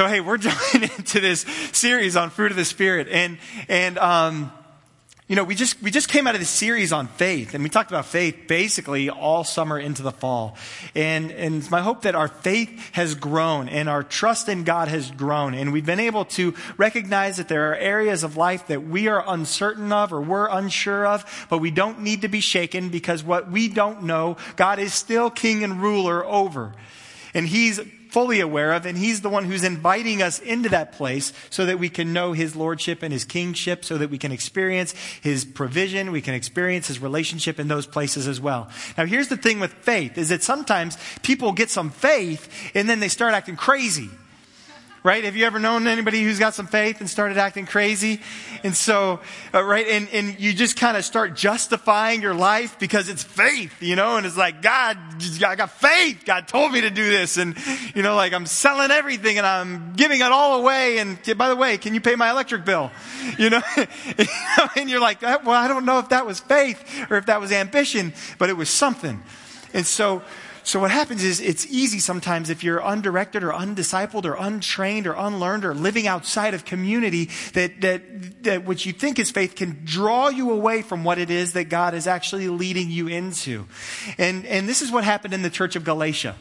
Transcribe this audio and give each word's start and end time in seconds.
So 0.00 0.06
hey, 0.06 0.22
we're 0.22 0.38
jumping 0.38 0.84
into 0.84 1.20
this 1.20 1.42
series 1.72 2.16
on 2.16 2.30
fruit 2.30 2.50
of 2.50 2.56
the 2.56 2.64
spirit, 2.64 3.06
and 3.10 3.36
and 3.68 3.98
um, 3.98 4.50
you 5.28 5.36
know, 5.36 5.44
we 5.44 5.54
just 5.54 5.82
we 5.82 5.90
just 5.90 6.08
came 6.08 6.26
out 6.26 6.34
of 6.34 6.40
this 6.40 6.48
series 6.48 6.90
on 6.90 7.06
faith, 7.06 7.52
and 7.52 7.62
we 7.62 7.68
talked 7.68 7.90
about 7.90 8.06
faith 8.06 8.34
basically 8.48 9.10
all 9.10 9.44
summer 9.44 9.78
into 9.78 10.00
the 10.00 10.10
fall. 10.10 10.56
And 10.94 11.30
and 11.30 11.56
it's 11.56 11.70
my 11.70 11.82
hope 11.82 12.00
that 12.04 12.14
our 12.14 12.28
faith 12.28 12.70
has 12.92 13.14
grown 13.14 13.68
and 13.68 13.90
our 13.90 14.02
trust 14.02 14.48
in 14.48 14.64
God 14.64 14.88
has 14.88 15.10
grown, 15.10 15.52
and 15.52 15.70
we've 15.70 15.84
been 15.84 16.00
able 16.00 16.24
to 16.24 16.54
recognize 16.78 17.36
that 17.36 17.48
there 17.48 17.70
are 17.70 17.76
areas 17.76 18.24
of 18.24 18.38
life 18.38 18.68
that 18.68 18.82
we 18.82 19.06
are 19.06 19.22
uncertain 19.26 19.92
of 19.92 20.14
or 20.14 20.22
we're 20.22 20.48
unsure 20.48 21.06
of, 21.06 21.46
but 21.50 21.58
we 21.58 21.70
don't 21.70 22.00
need 22.00 22.22
to 22.22 22.28
be 22.28 22.40
shaken 22.40 22.88
because 22.88 23.22
what 23.22 23.50
we 23.50 23.68
don't 23.68 24.04
know, 24.04 24.38
God 24.56 24.78
is 24.78 24.94
still 24.94 25.28
king 25.28 25.62
and 25.62 25.82
ruler 25.82 26.24
over. 26.24 26.72
And 27.34 27.46
he's 27.46 27.80
fully 28.10 28.40
aware 28.40 28.72
of, 28.72 28.86
and 28.86 28.96
He's 28.96 29.20
the 29.20 29.28
one 29.28 29.44
who's 29.44 29.64
inviting 29.64 30.22
us 30.22 30.38
into 30.38 30.68
that 30.70 30.92
place 30.92 31.32
so 31.50 31.66
that 31.66 31.78
we 31.78 31.88
can 31.88 32.12
know 32.12 32.32
His 32.32 32.54
lordship 32.54 33.02
and 33.02 33.12
His 33.12 33.24
kingship, 33.24 33.84
so 33.84 33.98
that 33.98 34.10
we 34.10 34.18
can 34.18 34.32
experience 34.32 34.92
His 35.22 35.44
provision, 35.44 36.12
we 36.12 36.20
can 36.20 36.34
experience 36.34 36.88
His 36.88 36.98
relationship 36.98 37.58
in 37.58 37.68
those 37.68 37.86
places 37.86 38.28
as 38.28 38.40
well. 38.40 38.68
Now, 38.98 39.06
here's 39.06 39.28
the 39.28 39.36
thing 39.36 39.60
with 39.60 39.72
faith, 39.72 40.18
is 40.18 40.28
that 40.28 40.42
sometimes 40.42 40.98
people 41.22 41.52
get 41.52 41.70
some 41.70 41.90
faith 41.90 42.48
and 42.74 42.88
then 42.88 43.00
they 43.00 43.08
start 43.08 43.34
acting 43.34 43.56
crazy 43.56 44.10
right? 45.02 45.24
Have 45.24 45.34
you 45.34 45.46
ever 45.46 45.58
known 45.58 45.86
anybody 45.86 46.22
who's 46.22 46.38
got 46.38 46.54
some 46.54 46.66
faith 46.66 47.00
and 47.00 47.08
started 47.08 47.38
acting 47.38 47.66
crazy? 47.66 48.20
And 48.62 48.76
so, 48.76 49.20
uh, 49.54 49.62
right, 49.62 49.86
and, 49.86 50.08
and 50.10 50.38
you 50.38 50.52
just 50.52 50.78
kind 50.78 50.96
of 50.96 51.04
start 51.04 51.34
justifying 51.34 52.20
your 52.20 52.34
life 52.34 52.78
because 52.78 53.08
it's 53.08 53.22
faith, 53.22 53.82
you 53.82 53.96
know, 53.96 54.16
and 54.16 54.26
it's 54.26 54.36
like, 54.36 54.60
God, 54.60 54.98
I 55.44 55.56
got 55.56 55.70
faith. 55.70 56.24
God 56.26 56.46
told 56.48 56.72
me 56.72 56.82
to 56.82 56.90
do 56.90 57.08
this. 57.08 57.38
And, 57.38 57.56
you 57.94 58.02
know, 58.02 58.14
like 58.14 58.34
I'm 58.34 58.46
selling 58.46 58.90
everything 58.90 59.38
and 59.38 59.46
I'm 59.46 59.94
giving 59.94 60.20
it 60.20 60.32
all 60.32 60.60
away. 60.60 60.98
And 60.98 61.18
by 61.36 61.48
the 61.48 61.56
way, 61.56 61.78
can 61.78 61.94
you 61.94 62.00
pay 62.00 62.16
my 62.16 62.30
electric 62.30 62.64
bill? 62.64 62.90
You 63.38 63.48
know, 63.48 63.62
and 64.76 64.90
you're 64.90 65.00
like, 65.00 65.22
well, 65.22 65.50
I 65.50 65.66
don't 65.66 65.86
know 65.86 65.98
if 65.98 66.10
that 66.10 66.26
was 66.26 66.40
faith 66.40 67.06
or 67.08 67.16
if 67.16 67.26
that 67.26 67.40
was 67.40 67.52
ambition, 67.52 68.12
but 68.38 68.50
it 68.50 68.56
was 68.56 68.68
something. 68.68 69.22
And 69.72 69.86
so, 69.86 70.22
so 70.62 70.80
what 70.80 70.90
happens 70.90 71.24
is 71.24 71.40
it's 71.40 71.66
easy 71.66 71.98
sometimes 71.98 72.50
if 72.50 72.62
you're 72.62 72.80
undirected 72.80 73.42
or 73.42 73.52
undiscipled 73.52 74.24
or 74.24 74.34
untrained 74.34 75.06
or 75.06 75.14
unlearned 75.14 75.64
or 75.64 75.74
living 75.74 76.06
outside 76.06 76.54
of 76.54 76.64
community 76.64 77.30
that, 77.54 77.80
that, 77.80 78.42
that 78.44 78.64
what 78.64 78.84
you 78.84 78.92
think 78.92 79.18
is 79.18 79.30
faith 79.30 79.54
can 79.54 79.82
draw 79.84 80.28
you 80.28 80.50
away 80.50 80.82
from 80.82 81.04
what 81.04 81.18
it 81.18 81.30
is 81.30 81.52
that 81.54 81.64
God 81.64 81.94
is 81.94 82.06
actually 82.06 82.48
leading 82.48 82.90
you 82.90 83.08
into. 83.08 83.66
And, 84.18 84.44
and 84.46 84.68
this 84.68 84.82
is 84.82 84.90
what 84.90 85.04
happened 85.04 85.34
in 85.34 85.42
the 85.42 85.50
church 85.50 85.76
of 85.76 85.84
Galatia. 85.84 86.36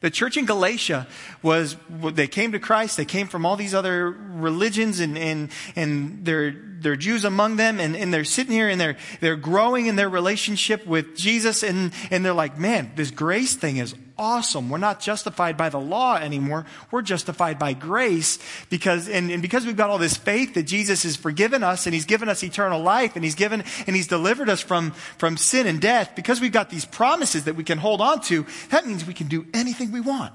The 0.00 0.10
church 0.10 0.36
in 0.36 0.44
Galatia 0.44 1.08
was, 1.42 1.76
they 1.90 2.28
came 2.28 2.52
to 2.52 2.60
Christ, 2.60 2.96
they 2.96 3.04
came 3.04 3.26
from 3.26 3.44
all 3.44 3.56
these 3.56 3.74
other 3.74 4.10
religions 4.10 5.00
and, 5.00 5.18
and, 5.18 5.50
and 5.74 6.24
they're, 6.24 6.54
there 6.80 6.92
are 6.92 6.96
Jews 6.96 7.24
among 7.24 7.56
them 7.56 7.80
and, 7.80 7.96
and 7.96 8.14
they're 8.14 8.24
sitting 8.24 8.52
here 8.52 8.68
and 8.68 8.80
they're, 8.80 8.96
they're 9.20 9.36
growing 9.36 9.86
in 9.86 9.96
their 9.96 10.08
relationship 10.08 10.86
with 10.86 11.16
Jesus 11.16 11.64
and, 11.64 11.92
and 12.10 12.24
they're 12.24 12.32
like, 12.32 12.58
man, 12.58 12.92
this 12.94 13.10
grace 13.10 13.56
thing 13.56 13.78
is 13.78 13.94
awesome. 14.18 14.68
We're 14.68 14.78
not 14.78 15.00
justified 15.00 15.56
by 15.56 15.68
the 15.68 15.78
law 15.78 16.16
anymore. 16.16 16.66
We're 16.90 17.02
justified 17.02 17.58
by 17.58 17.72
grace 17.72 18.38
because, 18.68 19.08
and, 19.08 19.30
and 19.30 19.40
because 19.40 19.64
we've 19.64 19.76
got 19.76 19.90
all 19.90 19.98
this 19.98 20.16
faith 20.16 20.54
that 20.54 20.64
Jesus 20.64 21.04
has 21.04 21.16
forgiven 21.16 21.62
us 21.62 21.86
and 21.86 21.94
he's 21.94 22.04
given 22.04 22.28
us 22.28 22.42
eternal 22.42 22.82
life 22.82 23.14
and 23.14 23.24
he's 23.24 23.34
given, 23.34 23.64
and 23.86 23.94
he's 23.96 24.08
delivered 24.08 24.48
us 24.48 24.60
from, 24.60 24.90
from 25.18 25.36
sin 25.36 25.66
and 25.66 25.80
death, 25.80 26.12
because 26.16 26.40
we've 26.40 26.52
got 26.52 26.70
these 26.70 26.84
promises 26.84 27.44
that 27.44 27.56
we 27.56 27.64
can 27.64 27.78
hold 27.78 28.00
on 28.00 28.20
to, 28.22 28.44
that 28.70 28.86
means 28.86 29.04
we 29.04 29.14
can 29.14 29.28
do 29.28 29.46
anything 29.54 29.92
we 29.92 30.00
want. 30.00 30.32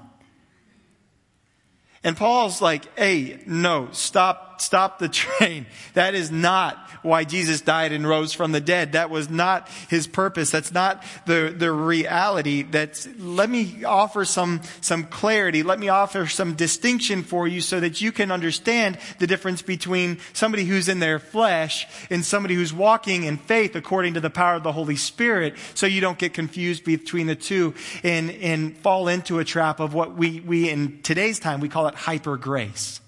And 2.02 2.16
Paul's 2.16 2.60
like, 2.60 2.98
hey, 2.98 3.40
no, 3.46 3.88
stop, 3.92 4.53
stop 4.60 4.98
the 4.98 5.08
train. 5.08 5.66
That 5.94 6.14
is 6.14 6.30
not 6.32 6.76
why 7.02 7.24
Jesus 7.24 7.60
died 7.60 7.92
and 7.92 8.08
rose 8.08 8.32
from 8.32 8.52
the 8.52 8.60
dead. 8.60 8.92
That 8.92 9.10
was 9.10 9.30
not 9.30 9.68
his 9.88 10.06
purpose. 10.06 10.50
That's 10.50 10.72
not 10.72 11.04
the, 11.26 11.54
the 11.56 11.70
reality. 11.70 12.62
That's, 12.62 13.06
let 13.18 13.48
me 13.48 13.84
offer 13.84 14.24
some, 14.24 14.62
some 14.80 15.04
clarity. 15.04 15.62
Let 15.62 15.78
me 15.78 15.88
offer 15.88 16.26
some 16.26 16.54
distinction 16.54 17.22
for 17.22 17.46
you 17.46 17.60
so 17.60 17.78
that 17.80 18.00
you 18.00 18.10
can 18.10 18.32
understand 18.32 18.98
the 19.18 19.26
difference 19.26 19.62
between 19.62 20.18
somebody 20.32 20.64
who's 20.64 20.88
in 20.88 20.98
their 20.98 21.18
flesh 21.18 21.86
and 22.10 22.24
somebody 22.24 22.54
who's 22.54 22.72
walking 22.72 23.24
in 23.24 23.36
faith 23.36 23.76
according 23.76 24.14
to 24.14 24.20
the 24.20 24.30
power 24.30 24.56
of 24.56 24.62
the 24.62 24.72
Holy 24.72 24.96
Spirit 24.96 25.54
so 25.74 25.86
you 25.86 26.00
don't 26.00 26.18
get 26.18 26.34
confused 26.34 26.84
between 26.84 27.26
the 27.26 27.36
two 27.36 27.74
and, 28.02 28.30
and 28.30 28.76
fall 28.78 29.08
into 29.08 29.38
a 29.38 29.44
trap 29.44 29.80
of 29.80 29.94
what 29.94 30.16
we, 30.16 30.40
we 30.40 30.70
in 30.70 31.00
today's 31.02 31.38
time, 31.38 31.60
we 31.60 31.68
call 31.68 31.86
it 31.86 31.94
hyper 31.94 32.36
grace. 32.36 33.00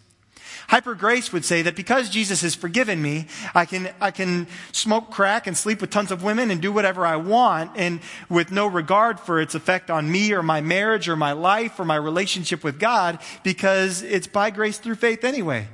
Hyper 0.69 0.95
grace 0.95 1.33
would 1.33 1.45
say 1.45 1.63
that 1.63 1.77
because 1.77 2.11
Jesus 2.11 2.43
has 2.43 2.55
forgiven 2.55 3.01
me, 3.01 3.27
I 3.55 3.67
can, 3.67 3.89
I 4.01 4.11
can 4.11 4.49
smoke 4.73 5.11
crack 5.11 5.47
and 5.47 5.57
sleep 5.57 5.81
with 5.81 5.91
tons 5.91 6.11
of 6.11 6.25
women 6.25 6.51
and 6.51 6.61
do 6.61 6.73
whatever 6.73 7.07
I 7.07 7.17
want 7.17 7.73
and 7.77 8.01
with 8.29 8.51
no 8.51 8.67
regard 8.67 9.21
for 9.21 9.41
its 9.41 9.55
effect 9.55 9.91
on 9.91 10.11
me 10.11 10.33
or 10.33 10.43
my 10.43 10.61
marriage 10.61 11.09
or 11.09 11.15
my 11.15 11.33
life 11.33 11.79
or 11.79 11.85
my 11.85 11.97
relationship 11.97 12.65
with 12.65 12.81
God 12.81 13.21
because 13.45 14.03
it's 14.03 14.27
by 14.27 14.51
grace 14.51 14.79
through 14.79 14.97
faith 14.97 15.23
anyway. 15.23 15.69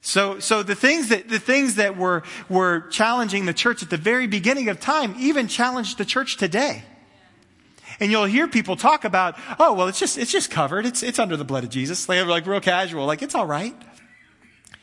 So, 0.00 0.38
so 0.38 0.62
the 0.62 0.74
things 0.74 1.08
that, 1.08 1.30
the 1.30 1.38
things 1.38 1.76
that 1.76 1.96
were, 1.96 2.24
were 2.50 2.80
challenging 2.88 3.46
the 3.46 3.54
church 3.54 3.82
at 3.82 3.88
the 3.88 3.96
very 3.96 4.26
beginning 4.26 4.68
of 4.68 4.78
time 4.78 5.14
even 5.18 5.48
challenge 5.48 5.96
the 5.96 6.04
church 6.04 6.36
today. 6.36 6.84
And 8.00 8.10
you'll 8.10 8.24
hear 8.24 8.48
people 8.48 8.76
talk 8.76 9.04
about, 9.04 9.36
oh, 9.58 9.72
well, 9.74 9.88
it's 9.88 9.98
just, 9.98 10.18
it's 10.18 10.32
just 10.32 10.50
covered. 10.50 10.86
It's, 10.86 11.02
it's 11.02 11.18
under 11.18 11.36
the 11.36 11.44
blood 11.44 11.64
of 11.64 11.70
Jesus. 11.70 12.06
They 12.06 12.18
are 12.18 12.26
like 12.26 12.46
real 12.46 12.60
casual, 12.60 13.06
like 13.06 13.22
it's 13.22 13.34
all 13.34 13.46
right. 13.46 13.74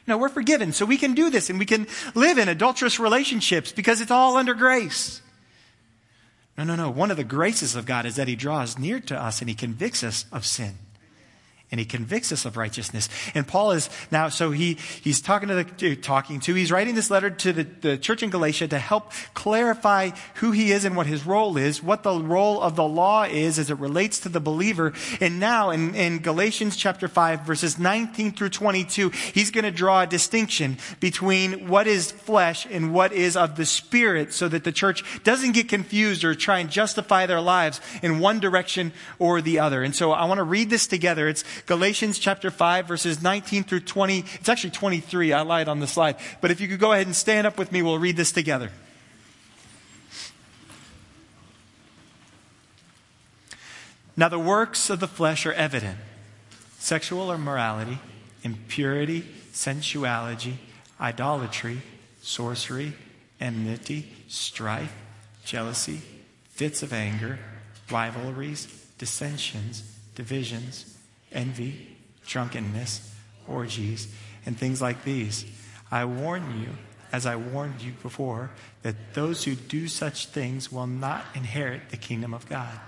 No, 0.08 0.18
we're 0.18 0.30
forgiven, 0.30 0.74
so 0.74 0.86
we 0.86 0.98
can 0.98 1.14
do 1.14 1.30
this 1.30 1.50
and 1.50 1.60
we 1.60 1.66
can 1.66 1.88
live 2.16 2.38
in 2.38 2.50
adulterous 2.50 3.00
relationships 3.00 3.72
because 3.72 4.02
it's 4.02 4.12
all 4.12 4.36
under 4.36 4.54
grace. 4.54 5.22
No, 6.58 6.64
no, 6.64 6.76
no. 6.76 6.90
One 6.90 7.12
of 7.12 7.18
the 7.18 7.24
graces 7.24 7.76
of 7.76 7.86
God 7.86 8.06
is 8.06 8.16
that 8.16 8.28
He 8.28 8.36
draws 8.36 8.78
near 8.78 9.00
to 9.02 9.20
us 9.20 9.42
and 9.42 9.50
He 9.50 9.56
convicts 9.56 10.04
us 10.04 10.26
of 10.32 10.46
sin 10.46 10.78
and 11.72 11.80
he 11.80 11.86
convicts 11.86 12.32
us 12.34 12.44
of 12.44 12.58
righteousness. 12.58 13.08
And 13.34 13.48
Paul 13.48 13.72
is 13.72 13.90
now, 14.12 14.28
so 14.28 14.52
he, 14.52 14.74
he's 15.02 15.22
talking 15.22 15.48
to 15.48 15.64
the, 15.64 15.96
talking 15.96 16.42
to, 16.42 16.54
he's 16.54 16.72
writing 16.72 16.96
this 16.96 17.09
letter 17.09 17.30
to 17.30 17.54
the, 17.54 17.64
the 17.64 17.98
church 17.98 18.22
in 18.24 18.30
Galatia 18.30 18.68
to 18.68 18.78
help 18.78 19.14
clarify 19.34 20.10
who 20.36 20.52
he 20.52 20.72
is 20.72 20.84
and 20.84 20.98
what 20.98 21.08
his 21.08 21.26
role 21.26 21.56
is, 21.58 21.81
what 21.81 22.04
the 22.04 22.20
role 22.20 22.62
of 22.62 22.76
the 22.76 22.84
law 22.84 23.24
is 23.24 23.58
as 23.58 23.70
it 23.70 23.80
relates 23.80 24.20
to 24.20 24.30
the 24.30 24.42
believer. 24.42 24.94
And 25.22 25.40
now 25.40 25.70
in, 25.70 25.96
in 25.96 26.20
Galatians 26.20 26.76
chapter 26.76 27.08
5 27.08 27.42
verses 27.42 27.80
19 27.80 28.34
through 28.34 28.50
22, 28.50 29.10
he's 29.10 29.50
going 29.50 29.64
to 29.64 29.72
draw 29.72 30.02
a 30.02 30.08
distinction 30.08 30.78
between 31.00 31.70
what 31.70 31.88
is 31.88 32.12
flesh 32.12 32.68
and 32.70 32.94
what 32.94 33.14
is 33.14 33.38
of 33.38 33.56
the 33.56 33.66
spirit 33.66 34.34
so 34.34 34.50
that 34.50 34.66
the 34.66 34.74
church 34.74 35.06
doesn't 35.24 35.54
get 35.54 35.70
confused 35.70 36.26
or 36.26 36.36
try 36.36 36.60
and 36.60 36.70
justify 36.70 37.26
their 37.26 37.40
lives 37.40 37.80
in 38.04 38.20
one 38.20 38.42
direction 38.42 38.92
or 39.20 39.42
the 39.42 39.60
other. 39.60 39.84
And 39.84 39.96
so 39.96 40.12
I 40.12 40.26
want 40.26 40.40
to 40.40 40.44
read 40.44 40.70
this 40.70 40.86
together. 40.86 41.30
It's 41.30 41.46
Galatians 41.66 42.20
chapter 42.20 42.52
5, 42.52 42.88
verses 42.88 43.22
19 43.22 43.64
through 43.64 43.82
20. 43.82 44.26
It's 44.36 44.50
actually 44.50 44.72
23. 44.72 45.34
I 45.34 45.42
lied 45.42 45.68
on 45.68 45.80
the 45.80 45.88
slide. 45.88 46.18
But 46.40 46.52
if 46.52 46.62
you 46.62 46.68
could 46.68 46.80
go 46.80 46.92
ahead 46.92 47.06
and 47.06 47.16
stand 47.16 47.48
up 47.48 47.58
with 47.58 47.72
me, 47.72 47.82
we'll 47.82 48.00
read 48.00 48.18
this 48.18 48.32
together. 48.32 48.72
Now, 54.18 54.30
the 54.30 54.40
works 54.40 54.90
of 54.90 55.00
the 55.00 55.08
flesh 55.08 55.46
are 55.46 55.54
evident 55.54 55.98
sexual 56.78 57.32
immorality, 57.32 58.00
impurity, 58.44 59.26
sensuality, 59.52 60.58
idolatry, 61.00 61.82
sorcery, 62.22 62.94
enmity, 63.40 64.12
strife, 64.28 64.94
jealousy, 65.46 66.02
fits 66.50 66.84
of 66.84 66.94
anger, 66.94 67.40
rivalries, 67.90 68.66
dissensions, 68.98 69.84
divisions 70.16 70.91
envy, 71.31 71.98
drunkenness, 72.25 73.13
orgies, 73.48 74.07
and 74.45 74.57
things 74.57 74.81
like 74.81 75.04
these. 75.04 75.45
I 75.92 76.06
warn 76.06 76.62
you, 76.62 76.69
as 77.12 77.25
I 77.25 77.36
warned 77.36 77.81
you 77.81 77.94
before, 78.01 78.51
that 78.83 79.13
those 79.13 79.44
who 79.44 79.56
do 79.56 79.88
such 79.88 80.28
things 80.28 80.72
will 80.72 80.88
not 80.88 81.25
inherit 81.36 81.89
the 81.89 81.98
kingdom 81.98 82.33
of 82.33 82.48
God. 82.48 82.80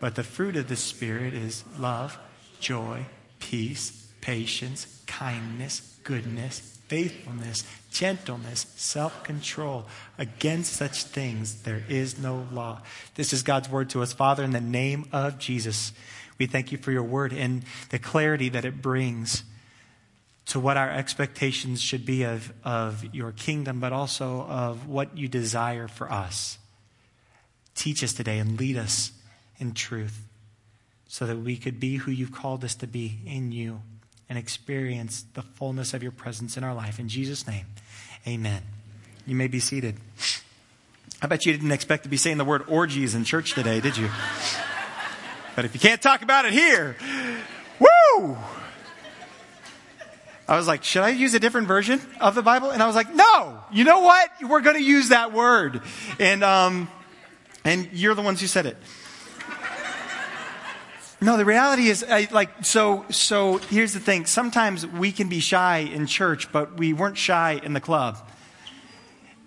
But 0.00 0.14
the 0.14 0.24
fruit 0.24 0.56
of 0.56 0.68
the 0.68 0.76
Spirit 0.76 1.34
is 1.34 1.64
love, 1.78 2.18
joy, 2.58 3.04
peace, 3.38 4.08
patience, 4.20 5.02
kindness, 5.06 5.98
goodness, 6.04 6.78
faithfulness, 6.88 7.64
gentleness, 7.92 8.66
self 8.76 9.22
control. 9.22 9.84
Against 10.18 10.72
such 10.72 11.04
things 11.04 11.62
there 11.62 11.82
is 11.88 12.18
no 12.18 12.46
law. 12.50 12.80
This 13.14 13.32
is 13.32 13.42
God's 13.42 13.68
word 13.68 13.90
to 13.90 14.02
us, 14.02 14.12
Father, 14.12 14.42
in 14.42 14.52
the 14.52 14.60
name 14.60 15.06
of 15.12 15.38
Jesus. 15.38 15.92
We 16.40 16.46
thank 16.46 16.72
you 16.72 16.78
for 16.78 16.90
your 16.90 17.04
word 17.04 17.32
and 17.32 17.62
the 17.90 17.98
clarity 18.00 18.48
that 18.48 18.64
it 18.64 18.82
brings 18.82 19.44
to 20.46 20.58
what 20.58 20.76
our 20.76 20.90
expectations 20.90 21.80
should 21.80 22.04
be 22.04 22.24
of, 22.24 22.52
of 22.64 23.04
your 23.14 23.30
kingdom, 23.30 23.78
but 23.78 23.92
also 23.92 24.40
of 24.48 24.88
what 24.88 25.16
you 25.16 25.28
desire 25.28 25.86
for 25.86 26.10
us. 26.10 26.58
Teach 27.76 28.02
us 28.02 28.12
today 28.12 28.38
and 28.38 28.58
lead 28.58 28.76
us 28.76 29.12
in 29.58 29.74
truth. 29.74 30.26
so 31.10 31.26
that 31.26 31.38
we 31.38 31.56
could 31.56 31.80
be 31.80 31.96
who 31.96 32.12
you've 32.12 32.30
called 32.30 32.62
us 32.62 32.76
to 32.76 32.86
be 32.86 33.18
in 33.26 33.50
you 33.50 33.80
and 34.28 34.38
experience 34.38 35.24
the 35.34 35.42
fullness 35.42 35.92
of 35.92 36.04
your 36.04 36.12
presence 36.12 36.56
in 36.56 36.62
our 36.62 36.72
life. 36.72 37.00
In 37.00 37.08
Jesus' 37.08 37.48
name, 37.48 37.66
amen. 38.28 38.62
You 39.26 39.34
may 39.34 39.48
be 39.48 39.58
seated. 39.58 39.96
I 41.20 41.26
bet 41.26 41.44
you 41.44 41.52
didn't 41.52 41.72
expect 41.72 42.04
to 42.04 42.08
be 42.08 42.16
saying 42.16 42.38
the 42.38 42.44
word 42.44 42.62
orgies 42.68 43.16
in 43.16 43.24
church 43.24 43.54
today, 43.54 43.80
did 43.80 43.96
you? 43.96 44.08
But 45.56 45.64
if 45.64 45.74
you 45.74 45.80
can't 45.80 46.00
talk 46.00 46.22
about 46.22 46.44
it 46.44 46.52
here, 46.52 46.96
woo! 47.78 48.36
I 50.48 50.56
was 50.56 50.66
like, 50.66 50.82
should 50.82 51.02
I 51.02 51.10
use 51.10 51.34
a 51.34 51.38
different 51.38 51.68
version 51.68 52.00
of 52.20 52.34
the 52.34 52.42
Bible? 52.42 52.70
And 52.70 52.82
I 52.82 52.86
was 52.86 52.96
like, 52.96 53.14
no, 53.14 53.60
you 53.70 53.84
know 53.84 54.00
what? 54.00 54.30
We're 54.42 54.62
going 54.62 54.76
to 54.76 54.82
use 54.82 55.10
that 55.10 55.32
word. 55.32 55.80
And, 56.18 56.42
um, 56.42 56.88
and 57.64 57.88
you're 57.92 58.16
the 58.16 58.22
ones 58.22 58.40
who 58.40 58.48
said 58.48 58.66
it. 58.66 58.76
No, 61.22 61.36
the 61.36 61.44
reality 61.44 61.88
is, 61.88 62.02
I, 62.02 62.28
like, 62.32 62.64
so, 62.64 63.04
so 63.10 63.58
here's 63.58 63.92
the 63.92 64.00
thing. 64.00 64.24
Sometimes 64.24 64.86
we 64.86 65.12
can 65.12 65.28
be 65.28 65.38
shy 65.38 65.78
in 65.78 66.06
church, 66.06 66.50
but 66.50 66.78
we 66.78 66.94
weren't 66.94 67.18
shy 67.18 67.60
in 67.62 67.74
the 67.74 67.80
club. 67.80 68.18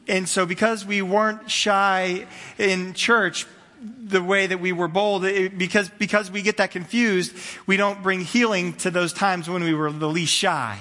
And 0.08 0.30
so 0.30 0.46
because 0.46 0.86
we 0.86 1.02
weren't 1.02 1.50
shy 1.50 2.28
in 2.58 2.94
church, 2.94 3.48
the 3.84 4.24
way 4.24 4.48
that 4.48 4.60
we 4.60 4.72
were 4.72 4.88
bold, 4.88 5.26
it, 5.26 5.58
because, 5.58 5.90
because 5.90 6.32
we 6.32 6.42
get 6.42 6.58
that 6.58 6.72
confused, 6.72 7.34
we 7.68 7.78
don't 7.78 8.02
bring 8.02 8.22
healing 8.22 8.74
to 8.78 8.92
those 8.92 9.14
times 9.14 9.50
when 9.50 9.64
we 9.64 9.74
were 9.74 9.92
the 9.92 10.10
least 10.10 10.34
shy 10.34 10.80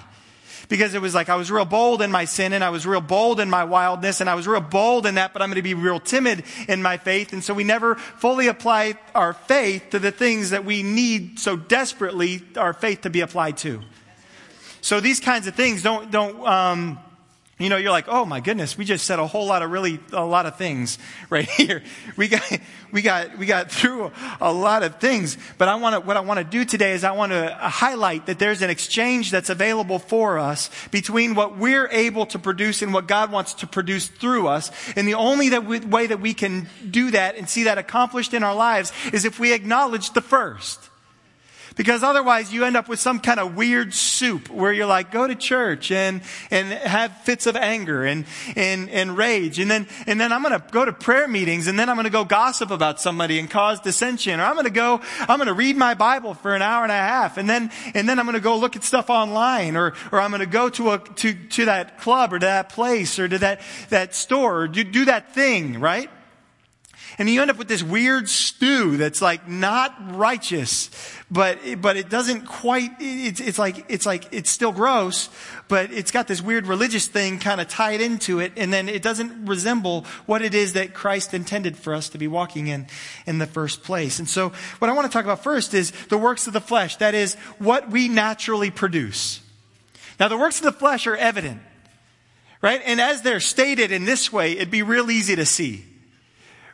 because 0.72 0.94
it 0.94 1.02
was 1.02 1.14
like 1.14 1.28
I 1.28 1.36
was 1.36 1.50
real 1.50 1.66
bold 1.66 2.00
in 2.00 2.10
my 2.10 2.24
sin 2.24 2.54
and 2.54 2.64
I 2.64 2.70
was 2.70 2.86
real 2.86 3.02
bold 3.02 3.40
in 3.40 3.50
my 3.50 3.64
wildness 3.64 4.22
and 4.22 4.30
I 4.30 4.34
was 4.34 4.48
real 4.48 4.62
bold 4.62 5.04
in 5.04 5.16
that, 5.16 5.34
but 5.34 5.42
I'm 5.42 5.50
going 5.50 5.56
to 5.56 5.62
be 5.62 5.74
real 5.74 6.00
timid 6.00 6.44
in 6.66 6.80
my 6.80 6.96
faith. 6.96 7.34
And 7.34 7.44
so 7.44 7.52
we 7.52 7.62
never 7.62 7.96
fully 7.96 8.46
apply 8.46 8.94
our 9.14 9.34
faith 9.34 9.90
to 9.90 9.98
the 9.98 10.10
things 10.10 10.48
that 10.48 10.64
we 10.64 10.82
need 10.82 11.38
so 11.38 11.56
desperately 11.56 12.42
our 12.56 12.72
faith 12.72 13.02
to 13.02 13.10
be 13.10 13.20
applied 13.20 13.58
to. 13.58 13.82
So 14.80 14.98
these 14.98 15.20
kinds 15.20 15.46
of 15.46 15.54
things 15.54 15.82
don't, 15.82 16.10
don't, 16.10 16.46
um, 16.46 16.98
you 17.62 17.68
know, 17.68 17.76
you're 17.76 17.92
like, 17.92 18.08
oh 18.08 18.24
my 18.24 18.40
goodness, 18.40 18.76
we 18.76 18.84
just 18.84 19.06
said 19.06 19.18
a 19.18 19.26
whole 19.26 19.46
lot 19.46 19.62
of 19.62 19.70
really, 19.70 20.00
a 20.12 20.24
lot 20.24 20.46
of 20.46 20.56
things 20.56 20.98
right 21.30 21.48
here. 21.48 21.82
We 22.16 22.28
got, 22.28 22.42
we 22.90 23.02
got, 23.02 23.38
we 23.38 23.46
got 23.46 23.70
through 23.70 24.12
a 24.40 24.52
lot 24.52 24.82
of 24.82 24.96
things. 24.96 25.36
But 25.58 25.68
I 25.68 25.76
want 25.76 25.94
to, 25.94 26.00
what 26.00 26.16
I 26.16 26.20
want 26.20 26.38
to 26.38 26.44
do 26.44 26.64
today 26.64 26.92
is 26.92 27.04
I 27.04 27.12
want 27.12 27.32
to 27.32 27.54
highlight 27.54 28.26
that 28.26 28.38
there's 28.38 28.62
an 28.62 28.70
exchange 28.70 29.30
that's 29.30 29.50
available 29.50 29.98
for 29.98 30.38
us 30.38 30.70
between 30.90 31.34
what 31.34 31.58
we're 31.58 31.88
able 31.88 32.26
to 32.26 32.38
produce 32.38 32.82
and 32.82 32.92
what 32.92 33.06
God 33.06 33.32
wants 33.32 33.54
to 33.54 33.66
produce 33.66 34.08
through 34.08 34.48
us. 34.48 34.70
And 34.96 35.06
the 35.06 35.14
only 35.14 35.50
that 35.50 35.64
we, 35.64 35.80
way 35.80 36.06
that 36.06 36.20
we 36.20 36.34
can 36.34 36.68
do 36.90 37.10
that 37.12 37.36
and 37.36 37.48
see 37.48 37.64
that 37.64 37.78
accomplished 37.78 38.34
in 38.34 38.42
our 38.42 38.54
lives 38.54 38.92
is 39.12 39.24
if 39.24 39.38
we 39.38 39.52
acknowledge 39.52 40.12
the 40.12 40.20
first. 40.20 40.90
Because 41.76 42.02
otherwise 42.02 42.52
you 42.52 42.64
end 42.64 42.76
up 42.76 42.88
with 42.88 43.00
some 43.00 43.20
kind 43.20 43.40
of 43.40 43.56
weird 43.56 43.94
soup 43.94 44.48
where 44.48 44.72
you're 44.72 44.86
like, 44.86 45.10
go 45.10 45.26
to 45.26 45.34
church 45.34 45.90
and, 45.90 46.22
and 46.50 46.68
have 46.68 47.16
fits 47.22 47.46
of 47.46 47.56
anger 47.56 48.04
and, 48.04 48.24
and, 48.56 48.90
and 48.90 49.16
rage. 49.16 49.58
And 49.58 49.70
then, 49.70 49.86
and 50.06 50.20
then 50.20 50.32
I'm 50.32 50.42
going 50.42 50.58
to 50.58 50.64
go 50.70 50.84
to 50.84 50.92
prayer 50.92 51.28
meetings 51.28 51.66
and 51.66 51.78
then 51.78 51.88
I'm 51.88 51.96
going 51.96 52.04
to 52.04 52.10
go 52.10 52.24
gossip 52.24 52.70
about 52.70 53.00
somebody 53.00 53.38
and 53.38 53.50
cause 53.50 53.80
dissension. 53.80 54.40
Or 54.40 54.44
I'm 54.44 54.54
going 54.54 54.64
to 54.64 54.70
go, 54.70 55.00
I'm 55.20 55.38
going 55.38 55.48
to 55.48 55.54
read 55.54 55.76
my 55.76 55.94
Bible 55.94 56.34
for 56.34 56.54
an 56.54 56.62
hour 56.62 56.82
and 56.82 56.92
a 56.92 56.96
half 56.96 57.38
and 57.38 57.48
then, 57.48 57.70
and 57.94 58.08
then 58.08 58.18
I'm 58.18 58.26
going 58.26 58.34
to 58.34 58.40
go 58.40 58.56
look 58.56 58.76
at 58.76 58.84
stuff 58.84 59.10
online 59.10 59.76
or, 59.76 59.94
or 60.10 60.20
I'm 60.20 60.30
going 60.30 60.40
to 60.40 60.46
go 60.46 60.68
to 60.70 60.92
a, 60.92 60.98
to, 60.98 61.34
to 61.34 61.64
that 61.66 62.00
club 62.00 62.32
or 62.32 62.38
to 62.38 62.46
that 62.46 62.68
place 62.68 63.18
or 63.18 63.28
to 63.28 63.38
that, 63.38 63.60
that 63.88 64.14
store 64.14 64.62
or 64.62 64.68
do, 64.68 64.84
do 64.84 65.06
that 65.06 65.34
thing, 65.34 65.80
right? 65.80 66.10
And 67.22 67.30
you 67.30 67.40
end 67.40 67.52
up 67.52 67.56
with 67.56 67.68
this 67.68 67.84
weird 67.84 68.28
stew 68.28 68.96
that's 68.96 69.22
like 69.22 69.46
not 69.46 69.94
righteous, 70.16 70.90
but, 71.30 71.56
but 71.80 71.96
it 71.96 72.08
doesn't 72.08 72.46
quite, 72.46 72.90
it's, 72.98 73.38
it's 73.38 73.60
like, 73.60 73.84
it's 73.88 74.04
like, 74.04 74.26
it's 74.32 74.50
still 74.50 74.72
gross, 74.72 75.28
but 75.68 75.92
it's 75.92 76.10
got 76.10 76.26
this 76.26 76.42
weird 76.42 76.66
religious 76.66 77.06
thing 77.06 77.38
kind 77.38 77.60
of 77.60 77.68
tied 77.68 78.00
into 78.00 78.40
it. 78.40 78.54
And 78.56 78.72
then 78.72 78.88
it 78.88 79.02
doesn't 79.02 79.46
resemble 79.46 80.04
what 80.26 80.42
it 80.42 80.52
is 80.52 80.72
that 80.72 80.94
Christ 80.94 81.32
intended 81.32 81.76
for 81.76 81.94
us 81.94 82.08
to 82.08 82.18
be 82.18 82.26
walking 82.26 82.66
in 82.66 82.88
in 83.24 83.38
the 83.38 83.46
first 83.46 83.84
place. 83.84 84.18
And 84.18 84.28
so 84.28 84.48
what 84.80 84.90
I 84.90 84.92
want 84.92 85.06
to 85.06 85.12
talk 85.16 85.24
about 85.24 85.44
first 85.44 85.74
is 85.74 85.92
the 86.08 86.18
works 86.18 86.48
of 86.48 86.52
the 86.52 86.60
flesh. 86.60 86.96
That 86.96 87.14
is 87.14 87.36
what 87.60 87.88
we 87.88 88.08
naturally 88.08 88.72
produce. 88.72 89.40
Now 90.18 90.26
the 90.26 90.36
works 90.36 90.58
of 90.58 90.64
the 90.64 90.72
flesh 90.72 91.06
are 91.06 91.16
evident, 91.16 91.62
right? 92.60 92.82
And 92.84 93.00
as 93.00 93.22
they're 93.22 93.38
stated 93.38 93.92
in 93.92 94.06
this 94.06 94.32
way, 94.32 94.56
it'd 94.56 94.72
be 94.72 94.82
real 94.82 95.08
easy 95.08 95.36
to 95.36 95.46
see 95.46 95.84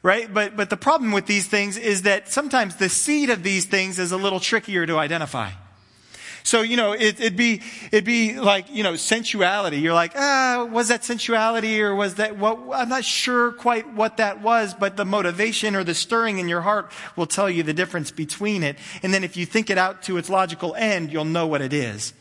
right? 0.02 0.32
But, 0.32 0.56
but 0.56 0.70
the 0.70 0.76
problem 0.76 1.12
with 1.12 1.26
these 1.26 1.46
things 1.46 1.76
is 1.76 2.02
that 2.02 2.28
sometimes 2.28 2.76
the 2.76 2.88
seed 2.88 3.30
of 3.30 3.42
these 3.42 3.64
things 3.64 3.98
is 3.98 4.12
a 4.12 4.16
little 4.16 4.40
trickier 4.40 4.86
to 4.86 4.98
identify. 4.98 5.50
So, 6.48 6.62
you 6.62 6.78
know, 6.78 6.92
it, 6.92 7.20
would 7.20 7.36
be, 7.36 7.60
it'd 7.92 8.06
be 8.06 8.38
like, 8.38 8.70
you 8.70 8.82
know, 8.82 8.96
sensuality. 8.96 9.80
You're 9.80 9.92
like, 9.92 10.12
ah, 10.16 10.66
was 10.70 10.88
that 10.88 11.04
sensuality 11.04 11.82
or 11.82 11.94
was 11.94 12.14
that 12.14 12.38
what, 12.38 12.58
I'm 12.72 12.88
not 12.88 13.04
sure 13.04 13.52
quite 13.52 13.92
what 13.92 14.16
that 14.16 14.40
was, 14.40 14.72
but 14.72 14.96
the 14.96 15.04
motivation 15.04 15.76
or 15.76 15.84
the 15.84 15.94
stirring 15.94 16.38
in 16.38 16.48
your 16.48 16.62
heart 16.62 16.90
will 17.16 17.26
tell 17.26 17.50
you 17.50 17.62
the 17.62 17.74
difference 17.74 18.10
between 18.10 18.62
it. 18.62 18.78
And 19.02 19.12
then 19.12 19.24
if 19.24 19.36
you 19.36 19.44
think 19.44 19.68
it 19.68 19.76
out 19.76 20.02
to 20.04 20.16
its 20.16 20.30
logical 20.30 20.74
end, 20.74 21.12
you'll 21.12 21.26
know 21.26 21.46
what 21.46 21.60
it 21.60 21.74
is. 21.74 22.14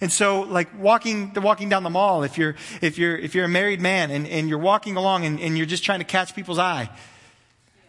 And 0.00 0.12
so, 0.12 0.42
like 0.42 0.68
walking, 0.78 1.32
walking 1.34 1.68
down 1.68 1.82
the 1.82 1.90
mall, 1.90 2.22
if 2.22 2.38
you're, 2.38 2.54
if 2.80 2.98
you're, 2.98 3.16
if 3.16 3.34
you're 3.34 3.44
a 3.44 3.48
married 3.48 3.80
man 3.80 4.10
and, 4.10 4.28
and 4.28 4.48
you're 4.48 4.58
walking 4.58 4.96
along 4.96 5.26
and, 5.26 5.40
and 5.40 5.56
you're 5.56 5.66
just 5.66 5.84
trying 5.84 6.00
to 6.00 6.04
catch 6.04 6.34
people's 6.34 6.58
eye, 6.58 6.88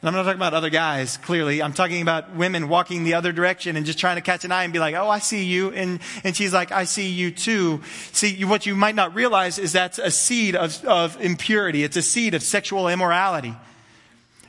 and 0.04 0.10
I'm 0.10 0.16
not 0.16 0.24
talking 0.24 0.38
about 0.38 0.54
other 0.54 0.70
guys, 0.70 1.16
clearly. 1.16 1.62
I'm 1.62 1.72
talking 1.72 2.02
about 2.02 2.36
women 2.36 2.68
walking 2.68 3.06
the 3.06 3.14
other 3.14 3.32
direction 3.32 3.78
and 3.78 3.86
just 3.86 3.98
trying 3.98 4.18
to 4.18 4.22
catch 4.22 4.44
an 4.44 4.52
eye 4.52 4.66
and 4.66 4.74
be 4.74 4.80
like, 4.80 4.96
oh, 4.96 5.08
I 5.08 5.20
see 5.20 5.46
you. 5.46 5.72
And, 5.72 6.02
and 6.26 6.36
she's 6.36 6.52
like, 6.52 6.74
I 6.74 6.84
see 6.84 7.08
you 7.08 7.32
too. 7.32 7.82
See, 8.12 8.44
what 8.44 8.66
you 8.66 8.76
might 8.76 8.96
not 8.96 9.16
realize 9.16 9.58
is 9.58 9.72
that's 9.72 10.00
a 10.00 10.12
seed 10.12 10.58
of, 10.58 10.84
of 10.84 11.22
impurity. 11.22 11.86
It's 11.86 11.96
a 11.96 12.02
seed 12.02 12.34
of 12.34 12.44
sexual 12.44 12.90
immorality. 12.90 13.56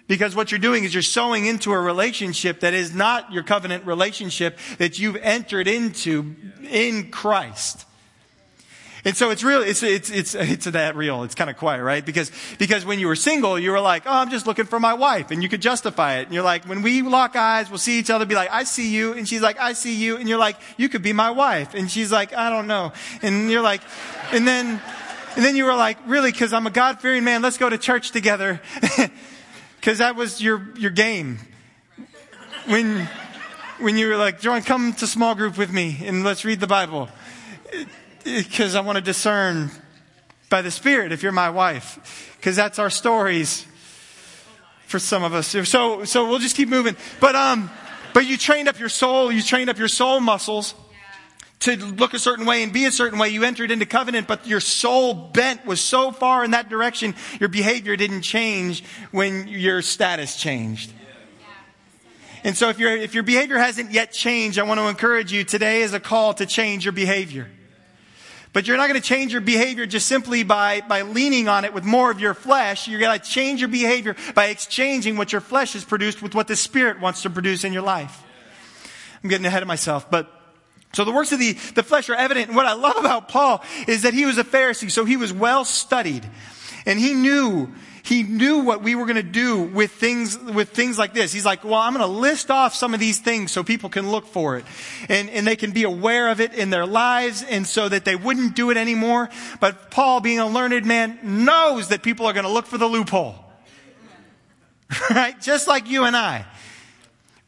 Because 0.08 0.34
what 0.34 0.50
you're 0.50 0.58
doing 0.58 0.82
is 0.82 0.92
you're 0.92 1.04
sowing 1.04 1.46
into 1.46 1.70
a 1.70 1.78
relationship 1.78 2.58
that 2.60 2.74
is 2.74 2.92
not 2.92 3.32
your 3.32 3.44
covenant 3.44 3.86
relationship 3.86 4.58
that 4.78 4.98
you've 4.98 5.16
entered 5.18 5.68
into 5.68 6.34
in 6.68 7.12
Christ. 7.12 7.86
And 9.04 9.14
so 9.14 9.28
it's 9.28 9.44
really, 9.44 9.68
it's, 9.68 9.82
it's, 9.82 10.10
it's, 10.10 10.34
it's 10.34 10.64
that 10.64 10.96
real. 10.96 11.24
It's 11.24 11.34
kind 11.34 11.50
of 11.50 11.58
quiet, 11.58 11.82
right? 11.82 12.04
Because, 12.04 12.32
because 12.58 12.86
when 12.86 12.98
you 12.98 13.06
were 13.06 13.16
single, 13.16 13.58
you 13.58 13.70
were 13.70 13.80
like, 13.80 14.04
oh, 14.06 14.12
I'm 14.12 14.30
just 14.30 14.46
looking 14.46 14.64
for 14.64 14.80
my 14.80 14.94
wife. 14.94 15.30
And 15.30 15.42
you 15.42 15.48
could 15.50 15.60
justify 15.60 16.16
it. 16.18 16.24
And 16.24 16.34
you're 16.34 16.42
like, 16.42 16.64
when 16.64 16.80
we 16.80 17.02
lock 17.02 17.36
eyes, 17.36 17.68
we'll 17.68 17.78
see 17.78 17.98
each 17.98 18.08
other, 18.08 18.24
be 18.24 18.34
like, 18.34 18.50
I 18.50 18.64
see 18.64 18.90
you. 18.90 19.12
And 19.12 19.28
she's 19.28 19.42
like, 19.42 19.60
I 19.60 19.74
see 19.74 19.94
you. 19.94 20.16
And 20.16 20.26
you're 20.26 20.38
like, 20.38 20.56
you 20.78 20.88
could 20.88 21.02
be 21.02 21.12
my 21.12 21.30
wife. 21.30 21.74
And 21.74 21.90
she's 21.90 22.10
like, 22.10 22.32
I 22.34 22.48
don't 22.48 22.66
know. 22.66 22.92
And 23.20 23.50
you're 23.50 23.62
like, 23.62 23.82
and 24.32 24.48
then, 24.48 24.80
and 25.36 25.44
then 25.44 25.54
you 25.54 25.64
were 25.64 25.74
like, 25.74 25.98
really, 26.06 26.32
cause 26.32 26.54
I'm 26.54 26.66
a 26.66 26.70
God 26.70 27.00
fearing 27.00 27.24
man. 27.24 27.42
Let's 27.42 27.58
go 27.58 27.68
to 27.68 27.76
church 27.76 28.10
together. 28.10 28.62
cause 29.82 29.98
that 29.98 30.16
was 30.16 30.40
your, 30.40 30.66
your 30.78 30.90
game. 30.90 31.40
When, 32.66 33.06
when 33.80 33.98
you 33.98 34.08
were 34.08 34.16
like, 34.16 34.40
John, 34.40 34.62
come 34.62 34.94
to 34.94 35.06
small 35.06 35.34
group 35.34 35.58
with 35.58 35.70
me 35.70 35.98
and 36.04 36.24
let's 36.24 36.46
read 36.46 36.60
the 36.60 36.66
Bible 36.66 37.10
because 38.24 38.74
I 38.74 38.80
want 38.80 38.96
to 38.96 39.02
discern 39.02 39.70
by 40.50 40.62
the 40.62 40.70
Spirit 40.70 41.12
if 41.12 41.22
you're 41.22 41.32
my 41.32 41.50
wife, 41.50 42.36
because 42.38 42.56
that's 42.56 42.78
our 42.78 42.90
stories 42.90 43.66
for 44.86 44.98
some 44.98 45.22
of 45.22 45.34
us. 45.34 45.48
So, 45.68 46.04
so 46.04 46.28
we'll 46.28 46.38
just 46.38 46.56
keep 46.56 46.68
moving. 46.68 46.96
But, 47.20 47.34
um, 47.34 47.70
but 48.12 48.26
you 48.26 48.36
trained 48.36 48.68
up 48.68 48.78
your 48.78 48.88
soul, 48.88 49.32
you 49.32 49.42
trained 49.42 49.70
up 49.70 49.78
your 49.78 49.88
soul 49.88 50.20
muscles 50.20 50.74
to 51.60 51.76
look 51.76 52.14
a 52.14 52.18
certain 52.18 52.46
way 52.46 52.62
and 52.62 52.72
be 52.72 52.84
a 52.84 52.92
certain 52.92 53.18
way. 53.18 53.30
You 53.30 53.42
entered 53.44 53.70
into 53.70 53.86
covenant, 53.86 54.28
but 54.28 54.46
your 54.46 54.60
soul 54.60 55.14
bent 55.14 55.64
was 55.64 55.80
so 55.80 56.12
far 56.12 56.44
in 56.44 56.50
that 56.50 56.68
direction, 56.68 57.14
your 57.40 57.48
behavior 57.48 57.96
didn't 57.96 58.22
change 58.22 58.84
when 59.10 59.48
your 59.48 59.80
status 59.82 60.36
changed. 60.36 60.92
And 62.44 62.54
so 62.54 62.68
if 62.68 62.78
your, 62.78 62.94
if 62.94 63.14
your 63.14 63.22
behavior 63.22 63.56
hasn't 63.56 63.90
yet 63.92 64.12
changed, 64.12 64.58
I 64.58 64.64
want 64.64 64.78
to 64.78 64.88
encourage 64.88 65.32
you 65.32 65.44
today 65.44 65.80
is 65.80 65.94
a 65.94 66.00
call 66.00 66.34
to 66.34 66.44
change 66.44 66.84
your 66.84 66.92
behavior. 66.92 67.48
But 68.54 68.68
you're 68.68 68.76
not 68.76 68.88
going 68.88 69.00
to 69.00 69.06
change 69.06 69.32
your 69.32 69.40
behavior 69.40 69.84
just 69.84 70.06
simply 70.06 70.44
by, 70.44 70.80
by 70.82 71.02
leaning 71.02 71.48
on 71.48 71.64
it 71.64 71.74
with 71.74 71.82
more 71.84 72.12
of 72.12 72.20
your 72.20 72.34
flesh. 72.34 72.86
You're 72.86 73.00
going 73.00 73.18
to 73.18 73.24
change 73.24 73.60
your 73.60 73.68
behavior 73.68 74.14
by 74.34 74.46
exchanging 74.46 75.16
what 75.16 75.32
your 75.32 75.40
flesh 75.40 75.72
has 75.72 75.84
produced 75.84 76.22
with 76.22 76.36
what 76.36 76.46
the 76.46 76.54
Spirit 76.54 77.00
wants 77.00 77.22
to 77.22 77.30
produce 77.30 77.64
in 77.64 77.72
your 77.72 77.82
life. 77.82 78.22
I'm 79.22 79.28
getting 79.28 79.44
ahead 79.44 79.62
of 79.62 79.68
myself, 79.68 80.08
but 80.08 80.30
so 80.92 81.04
the 81.04 81.10
works 81.10 81.32
of 81.32 81.40
the, 81.40 81.54
the 81.74 81.82
flesh 81.82 82.08
are 82.08 82.14
evident. 82.14 82.46
And 82.46 82.56
what 82.56 82.66
I 82.66 82.74
love 82.74 82.96
about 82.96 83.28
Paul 83.28 83.64
is 83.88 84.02
that 84.02 84.14
he 84.14 84.24
was 84.24 84.38
a 84.38 84.44
Pharisee, 84.44 84.88
so 84.88 85.04
he 85.04 85.16
was 85.16 85.32
well 85.32 85.64
studied. 85.64 86.24
And 86.86 87.00
he 87.00 87.12
knew 87.12 87.74
he 88.04 88.22
knew 88.22 88.58
what 88.58 88.82
we 88.82 88.94
were 88.94 89.06
going 89.06 89.16
to 89.16 89.22
do 89.22 89.62
with 89.62 89.90
things, 89.90 90.38
with 90.38 90.68
things 90.68 90.98
like 90.98 91.14
this. 91.14 91.32
He's 91.32 91.46
like, 91.46 91.64
well, 91.64 91.80
I'm 91.80 91.94
going 91.94 92.06
to 92.06 92.18
list 92.18 92.50
off 92.50 92.74
some 92.74 92.92
of 92.92 93.00
these 93.00 93.18
things 93.18 93.50
so 93.50 93.64
people 93.64 93.88
can 93.88 94.10
look 94.10 94.26
for 94.26 94.58
it 94.58 94.66
and, 95.08 95.30
and 95.30 95.46
they 95.46 95.56
can 95.56 95.72
be 95.72 95.84
aware 95.84 96.28
of 96.28 96.38
it 96.38 96.52
in 96.52 96.68
their 96.68 96.84
lives 96.84 97.42
and 97.42 97.66
so 97.66 97.88
that 97.88 98.04
they 98.04 98.14
wouldn't 98.14 98.54
do 98.54 98.70
it 98.70 98.76
anymore. 98.76 99.30
But 99.58 99.90
Paul, 99.90 100.20
being 100.20 100.38
a 100.38 100.46
learned 100.46 100.84
man, 100.84 101.18
knows 101.22 101.88
that 101.88 102.02
people 102.02 102.26
are 102.26 102.34
going 102.34 102.44
to 102.44 102.50
look 102.50 102.66
for 102.66 102.76
the 102.76 102.86
loophole. 102.86 103.36
right? 105.10 105.40
Just 105.40 105.66
like 105.66 105.88
you 105.88 106.04
and 106.04 106.14
I. 106.14 106.44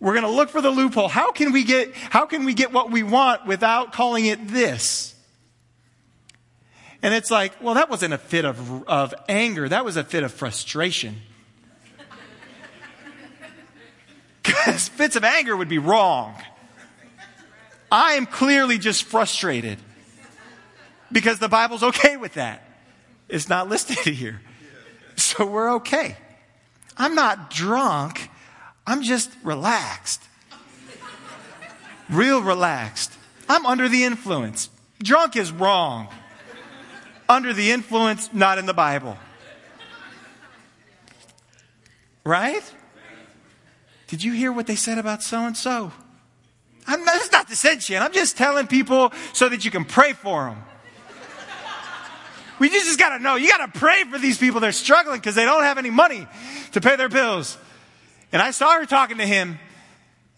We're 0.00 0.14
going 0.14 0.24
to 0.24 0.30
look 0.30 0.48
for 0.48 0.62
the 0.62 0.70
loophole. 0.70 1.08
How 1.08 1.32
can 1.32 1.52
we 1.52 1.64
get, 1.64 1.94
how 1.94 2.24
can 2.24 2.46
we 2.46 2.54
get 2.54 2.72
what 2.72 2.90
we 2.90 3.02
want 3.02 3.46
without 3.46 3.92
calling 3.92 4.24
it 4.24 4.48
this? 4.48 5.14
And 7.02 7.14
it's 7.14 7.30
like, 7.30 7.52
well, 7.62 7.74
that 7.74 7.90
wasn't 7.90 8.14
a 8.14 8.18
fit 8.18 8.44
of, 8.44 8.88
of 8.88 9.14
anger. 9.28 9.68
That 9.68 9.84
was 9.84 9.96
a 9.96 10.04
fit 10.04 10.22
of 10.22 10.32
frustration. 10.32 11.16
Because 14.42 14.88
fits 14.88 15.16
of 15.16 15.24
anger 15.24 15.56
would 15.56 15.68
be 15.68 15.78
wrong. 15.78 16.34
I 17.90 18.12
am 18.12 18.26
clearly 18.26 18.78
just 18.78 19.04
frustrated 19.04 19.78
because 21.10 21.38
the 21.38 21.48
Bible's 21.48 21.82
okay 21.82 22.16
with 22.16 22.34
that. 22.34 22.62
It's 23.28 23.48
not 23.48 23.68
listed 23.68 23.98
here. 24.14 24.40
So 25.16 25.46
we're 25.46 25.74
okay. 25.76 26.16
I'm 26.96 27.14
not 27.14 27.50
drunk. 27.50 28.30
I'm 28.86 29.02
just 29.02 29.30
relaxed. 29.42 30.22
Real 32.08 32.40
relaxed. 32.40 33.12
I'm 33.48 33.66
under 33.66 33.88
the 33.88 34.04
influence. 34.04 34.70
Drunk 35.02 35.36
is 35.36 35.50
wrong. 35.50 36.08
Under 37.28 37.52
the 37.52 37.70
influence, 37.70 38.30
not 38.32 38.58
in 38.58 38.66
the 38.66 38.74
Bible. 38.74 39.16
Right? 42.24 42.62
Did 44.06 44.22
you 44.22 44.32
hear 44.32 44.52
what 44.52 44.66
they 44.66 44.76
said 44.76 44.98
about 44.98 45.22
so 45.22 45.44
and 45.44 45.56
so? 45.56 45.92
I'm 46.86 47.04
not, 47.04 47.14
that's 47.14 47.32
not 47.32 47.48
dissension. 47.48 48.00
I'm 48.02 48.12
just 48.12 48.36
telling 48.36 48.66
people 48.66 49.12
so 49.32 49.48
that 49.48 49.64
you 49.64 49.70
can 49.70 49.84
pray 49.84 50.12
for 50.12 50.46
them. 50.46 50.62
We 52.58 52.70
just, 52.70 52.98
got 52.98 53.16
to 53.16 53.22
know. 53.22 53.34
You 53.34 53.48
got 53.48 53.72
to 53.72 53.78
pray 53.78 54.04
for 54.04 54.18
these 54.18 54.38
people. 54.38 54.60
They're 54.60 54.72
struggling 54.72 55.18
because 55.18 55.34
they 55.34 55.44
don't 55.44 55.64
have 55.64 55.78
any 55.78 55.90
money 55.90 56.26
to 56.72 56.80
pay 56.80 56.96
their 56.96 57.08
bills. 57.08 57.58
And 58.32 58.40
I 58.40 58.50
saw 58.50 58.78
her 58.78 58.86
talking 58.86 59.18
to 59.18 59.26
him 59.26 59.58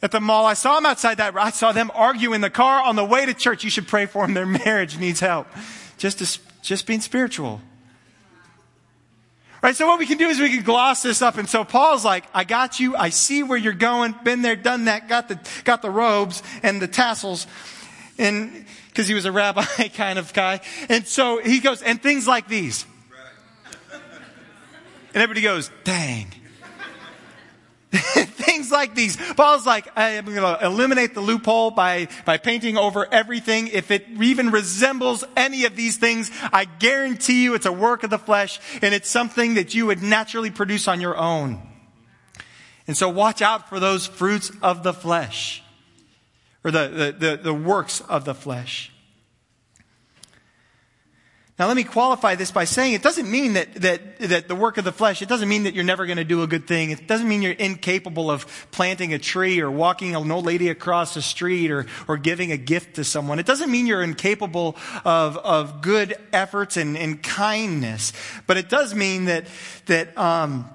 at 0.03 0.11
the 0.11 0.21
mall. 0.21 0.45
I 0.45 0.55
saw 0.55 0.79
him 0.79 0.87
outside 0.87 1.19
that. 1.19 1.37
I 1.37 1.51
saw 1.51 1.71
them 1.73 1.93
argue 1.95 2.33
in 2.33 2.41
the 2.41 2.51
car 2.51 2.83
on 2.83 2.97
the 2.97 3.05
way 3.05 3.25
to 3.25 3.35
church. 3.35 3.63
You 3.63 3.71
should 3.71 3.87
pray 3.87 4.07
for 4.07 4.27
them. 4.27 4.35
Their 4.35 4.47
marriage 4.47 4.99
needs 4.99 5.21
help. 5.21 5.47
Just, 5.97 6.19
to, 6.19 6.41
just 6.63 6.87
being 6.87 7.01
spiritual. 7.01 7.61
Right, 9.61 9.75
so 9.75 9.89
what 9.89 9.99
we 9.99 10.07
can 10.07 10.19
do 10.19 10.29
is 10.29 10.39
we 10.39 10.51
can 10.51 10.63
gloss 10.63 11.03
this 11.03 11.21
up. 11.21 11.37
And 11.37 11.49
so 11.49 11.65
Paul's 11.65 12.05
like, 12.05 12.25
I 12.33 12.45
got 12.45 12.79
you. 12.79 12.95
I 12.95 13.09
see 13.09 13.43
where 13.43 13.59
you're 13.59 13.73
going. 13.73 14.15
Been 14.23 14.43
there, 14.43 14.55
done 14.55 14.85
that. 14.85 15.09
Got 15.09 15.29
the, 15.29 15.41
got 15.65 15.83
the 15.83 15.91
robes 15.91 16.45
and 16.63 16.81
the 16.81 16.87
tassels. 16.87 17.49
And, 18.19 18.67
cause 18.95 19.09
he 19.09 19.15
was 19.15 19.25
a 19.25 19.33
rabbi 19.33 19.63
kind 19.95 20.19
of 20.19 20.33
guy. 20.33 20.61
And 20.89 21.07
so 21.07 21.41
he 21.41 21.59
goes, 21.59 21.83
and 21.83 22.01
things 22.01 22.29
like 22.29 22.47
these. 22.47 22.87
And 25.15 25.23
everybody 25.23 25.41
goes, 25.41 25.71
dang. 25.83 26.29
Things 27.93 28.71
like 28.71 28.95
these. 28.95 29.17
Paul's 29.17 29.65
like, 29.65 29.89
I 29.97 30.11
am 30.11 30.27
going 30.27 30.37
to 30.37 30.65
eliminate 30.65 31.15
the 31.15 31.21
loophole 31.23 31.71
by, 31.71 32.09
by 32.27 32.37
painting 32.37 32.77
over 32.77 33.07
everything. 33.11 33.69
If 33.69 33.91
it 33.91 34.07
even 34.21 34.51
resembles 34.51 35.25
any 35.37 35.65
of 35.65 35.75
these 35.75 35.97
things, 35.97 36.31
I 36.53 36.67
guarantee 36.67 37.45
you 37.45 37.55
it's 37.55 37.67
a 37.67 37.73
work 37.73 38.03
of 38.03 38.11
the 38.11 38.19
flesh 38.19 38.61
and 38.83 38.95
it's 38.95 39.09
something 39.09 39.55
that 39.55 39.75
you 39.75 39.87
would 39.87 40.03
naturally 40.03 40.51
produce 40.51 40.87
on 40.87 41.01
your 41.01 41.17
own. 41.17 41.63
And 42.87 42.97
so 42.97 43.09
watch 43.09 43.41
out 43.41 43.69
for 43.69 43.81
those 43.81 44.07
fruits 44.07 44.51
of 44.63 44.83
the 44.83 44.93
flesh 44.93 45.63
or 46.65 46.71
the, 46.71 46.89
the, 46.89 47.13
the, 47.13 47.37
the 47.37 47.55
works 47.55 48.03
of 48.03 48.25
the 48.25 48.35
flesh. 48.35 48.93
Now, 51.59 51.67
let 51.67 51.75
me 51.75 51.83
qualify 51.83 52.37
this 52.37 52.53
by 52.53 52.65
saying 52.65 52.93
it 52.93 53.03
doesn't 53.03 53.29
mean 53.29 53.55
that, 53.55 53.75
that, 53.75 54.19
that 54.21 54.47
the 54.47 54.55
work 54.55 54.79
of 54.79 54.85
the 54.85 54.93
flesh, 54.93 55.23
it 55.23 55.29
doesn't 55.29 55.49
mean 55.49 55.65
that 55.65 55.75
you're 55.75 55.83
never 55.83 56.07
going 56.07 56.19
to 56.19 56.25
do 56.25 56.45
a 56.45 56.47
good 56.47 56.69
thing. 56.69 56.91
It 56.91 57.09
doesn't 57.09 57.29
mean 57.29 57.43
you're 57.43 57.51
incapable 57.51 58.31
of 58.31 58.47
planting 58.71 59.13
a 59.13 59.19
tree 59.19 59.61
or 59.61 59.69
walking 59.69 60.15
an 60.15 60.31
old 60.31 60.47
lady 60.47 60.69
across 60.69 61.15
the 61.15 61.23
street 61.23 61.73
or, 61.73 61.87
or 62.07 62.17
giving 62.17 62.53
a 62.53 62.57
gift 62.57 62.95
to 62.95 63.03
someone. 63.03 63.41
It 63.41 63.47
doesn't 63.47 63.73
mean 63.73 63.89
you're 63.89 64.05
incapable 64.05 64.77
of, 65.05 65.37
of 65.39 65.83
good 65.83 66.15
efforts 66.33 66.77
and, 66.77 66.97
and 66.97 67.21
kindness. 67.25 68.13
But 68.47 68.57
it 68.57 68.69
does 68.69 68.95
mean 68.95 69.25
that, 69.25 69.49
that, 69.87 70.17
um, 70.17 70.71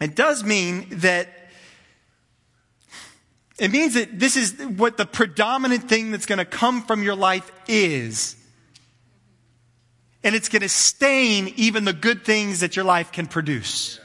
it 0.00 0.16
does 0.16 0.42
mean 0.42 0.88
that 0.90 1.28
it 3.58 3.70
means 3.70 3.94
that 3.94 4.18
this 4.18 4.36
is 4.36 4.60
what 4.60 4.96
the 4.98 5.06
predominant 5.06 5.88
thing 5.88 6.10
that's 6.10 6.26
going 6.26 6.38
to 6.38 6.44
come 6.44 6.82
from 6.82 7.02
your 7.02 7.14
life 7.14 7.50
is 7.68 8.36
and 10.26 10.34
it's 10.34 10.48
going 10.48 10.62
to 10.62 10.68
stain 10.68 11.54
even 11.54 11.84
the 11.84 11.92
good 11.92 12.24
things 12.24 12.58
that 12.58 12.74
your 12.74 12.84
life 12.84 13.12
can 13.12 13.28
produce. 13.28 14.00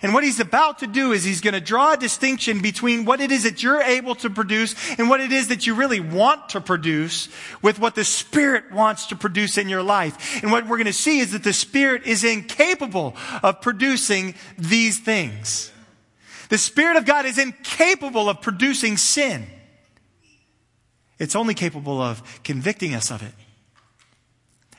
And 0.00 0.14
what 0.14 0.24
he's 0.24 0.40
about 0.40 0.78
to 0.78 0.86
do 0.86 1.12
is 1.12 1.22
he's 1.22 1.42
going 1.42 1.52
to 1.52 1.60
draw 1.60 1.92
a 1.92 1.96
distinction 1.98 2.62
between 2.62 3.04
what 3.04 3.20
it 3.20 3.30
is 3.30 3.42
that 3.42 3.62
you're 3.62 3.82
able 3.82 4.14
to 4.16 4.30
produce 4.30 4.74
and 4.98 5.10
what 5.10 5.20
it 5.20 5.32
is 5.32 5.48
that 5.48 5.66
you 5.66 5.74
really 5.74 6.00
want 6.00 6.48
to 6.48 6.62
produce 6.62 7.28
with 7.60 7.78
what 7.78 7.94
the 7.94 8.04
Spirit 8.04 8.72
wants 8.72 9.08
to 9.08 9.16
produce 9.16 9.58
in 9.58 9.68
your 9.68 9.82
life. 9.82 10.42
And 10.42 10.50
what 10.50 10.66
we're 10.66 10.78
going 10.78 10.86
to 10.86 10.94
see 10.94 11.20
is 11.20 11.32
that 11.32 11.44
the 11.44 11.52
Spirit 11.52 12.06
is 12.06 12.24
incapable 12.24 13.14
of 13.42 13.60
producing 13.60 14.34
these 14.56 14.98
things. 14.98 15.70
The 16.48 16.56
Spirit 16.56 16.96
of 16.96 17.04
God 17.04 17.26
is 17.26 17.36
incapable 17.36 18.30
of 18.30 18.40
producing 18.40 18.96
sin. 18.96 19.44
It's 21.18 21.36
only 21.36 21.52
capable 21.52 22.00
of 22.00 22.42
convicting 22.44 22.94
us 22.94 23.10
of 23.10 23.22
it 23.22 23.34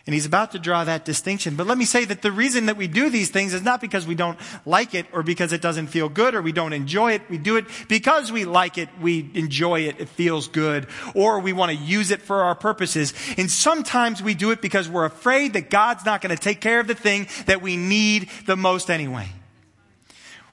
and 0.06 0.14
he's 0.14 0.26
about 0.26 0.52
to 0.52 0.60
draw 0.60 0.84
that 0.84 1.06
distinction. 1.06 1.56
But 1.56 1.66
let 1.66 1.78
me 1.78 1.86
say 1.86 2.04
that 2.04 2.22
the 2.22 2.32
reason 2.32 2.66
that 2.66 2.76
we 2.76 2.88
do 2.88 3.10
these 3.10 3.30
things 3.30 3.54
is 3.54 3.62
not 3.62 3.80
because 3.80 4.06
we 4.06 4.16
don't 4.16 4.38
like 4.66 4.94
it 4.94 5.06
or 5.14 5.24
because 5.24 5.54
it 5.54 5.62
doesn't 5.62 5.88
feel 5.88 6.10
good 6.10 6.36
or 6.36 6.42
we 6.42 6.52
don't 6.52 6.74
enjoy 6.74 7.14
it. 7.14 7.22
We 7.30 7.38
do 7.38 7.56
it 7.56 7.66
because 7.88 8.30
we 8.30 8.44
like 8.44 8.78
it, 8.78 8.90
we 9.00 9.30
enjoy 9.34 9.82
it, 9.82 10.02
it 10.02 10.10
feels 10.10 10.50
good, 10.50 10.88
or 11.16 11.40
we 11.40 11.54
want 11.54 11.72
to 11.72 11.78
use 11.78 12.12
it 12.12 12.22
for 12.22 12.44
our 12.44 12.54
purposes. 12.54 13.14
And 13.38 13.50
sometimes 13.50 14.22
we 14.22 14.34
do 14.34 14.52
it 14.52 14.62
because 14.62 14.90
we're 14.90 15.06
afraid 15.06 15.54
that 15.54 15.70
God's 15.70 16.06
not 16.06 16.20
going 16.20 16.36
to 16.36 16.42
take 16.42 16.60
care 16.60 16.82
of 16.82 16.88
the 16.88 16.96
thing 16.96 17.30
that 17.46 17.62
we 17.62 17.78
need 17.78 18.30
the 18.46 18.58
most 18.58 18.90
anyway. 18.92 19.30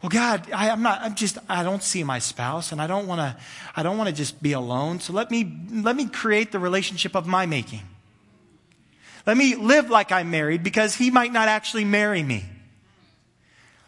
Well, 0.00 0.10
God, 0.10 0.48
I, 0.52 0.68
am 0.68 0.82
not, 0.82 1.02
I'm 1.02 1.16
just, 1.16 1.38
I 1.48 1.64
don't 1.64 1.82
see 1.82 2.04
my 2.04 2.20
spouse 2.20 2.70
and 2.70 2.80
I 2.80 2.86
don't 2.86 3.08
want 3.08 3.18
to, 3.18 3.36
I 3.74 3.82
don't 3.82 3.98
want 3.98 4.08
to 4.08 4.14
just 4.14 4.40
be 4.40 4.52
alone. 4.52 5.00
So 5.00 5.12
let 5.12 5.28
me, 5.32 5.60
let 5.72 5.96
me 5.96 6.06
create 6.06 6.52
the 6.52 6.60
relationship 6.60 7.16
of 7.16 7.26
my 7.26 7.46
making. 7.46 7.82
Let 9.26 9.36
me 9.36 9.54
live 9.54 9.90
like 9.90 10.12
I'm 10.12 10.30
married 10.30 10.62
because 10.62 10.94
he 10.94 11.10
might 11.10 11.32
not 11.32 11.48
actually 11.48 11.84
marry 11.84 12.22
me. 12.22 12.44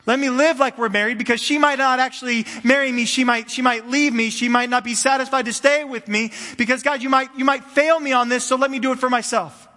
Let 0.05 0.19
me 0.19 0.31
live 0.31 0.59
like 0.59 0.79
we're 0.79 0.89
married 0.89 1.17
because 1.17 1.41
she 1.41 1.59
might 1.59 1.79
not 1.79 2.01
actually 2.01 2.45
marry 2.65 2.91
me. 2.91 3.05
She 3.05 3.23
might, 3.23 3.51
she 3.51 3.63
might 3.63 3.89
leave 3.89 4.13
me. 4.13 4.31
She 4.31 4.49
might 4.49 4.69
not 4.69 4.83
be 4.83 4.95
satisfied 4.95 5.45
to 5.45 5.53
stay 5.53 5.85
with 5.85 6.09
me 6.09 6.33
because 6.59 6.83
God, 6.83 7.03
you 7.03 7.09
might, 7.09 7.29
you 7.37 7.45
might 7.45 7.65
fail 7.65 8.01
me 8.01 8.13
on 8.13 8.29
this. 8.29 8.45
So 8.45 8.57
let 8.57 8.71
me 8.71 8.81
do 8.81 8.91
it 8.91 8.99
for 8.99 9.09
myself. 9.09 9.69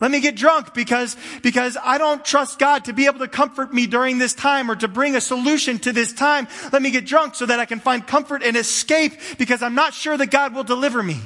Let 0.00 0.10
me 0.10 0.18
get 0.18 0.34
drunk 0.34 0.74
because, 0.74 1.16
because 1.42 1.76
I 1.80 1.96
don't 1.96 2.24
trust 2.24 2.58
God 2.58 2.86
to 2.86 2.92
be 2.92 3.06
able 3.06 3.20
to 3.20 3.28
comfort 3.28 3.72
me 3.72 3.86
during 3.86 4.18
this 4.18 4.34
time 4.34 4.68
or 4.68 4.74
to 4.74 4.88
bring 4.88 5.14
a 5.14 5.20
solution 5.20 5.78
to 5.80 5.92
this 5.92 6.12
time. 6.12 6.48
Let 6.72 6.82
me 6.82 6.90
get 6.90 7.06
drunk 7.06 7.36
so 7.36 7.46
that 7.46 7.60
I 7.60 7.66
can 7.66 7.78
find 7.78 8.04
comfort 8.04 8.42
and 8.42 8.56
escape 8.56 9.12
because 9.38 9.62
I'm 9.62 9.76
not 9.76 9.94
sure 9.94 10.16
that 10.16 10.30
God 10.32 10.54
will 10.54 10.64
deliver 10.64 11.02
me. 11.02 11.20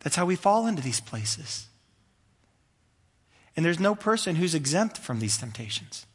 That's 0.00 0.16
how 0.16 0.26
we 0.26 0.36
fall 0.36 0.66
into 0.66 0.82
these 0.82 1.00
places. 1.00 1.66
And 3.56 3.64
there's 3.64 3.80
no 3.80 3.94
person 3.94 4.36
who's 4.36 4.54
exempt 4.54 4.98
from 4.98 5.18
these 5.18 5.36
temptations. 5.36 6.06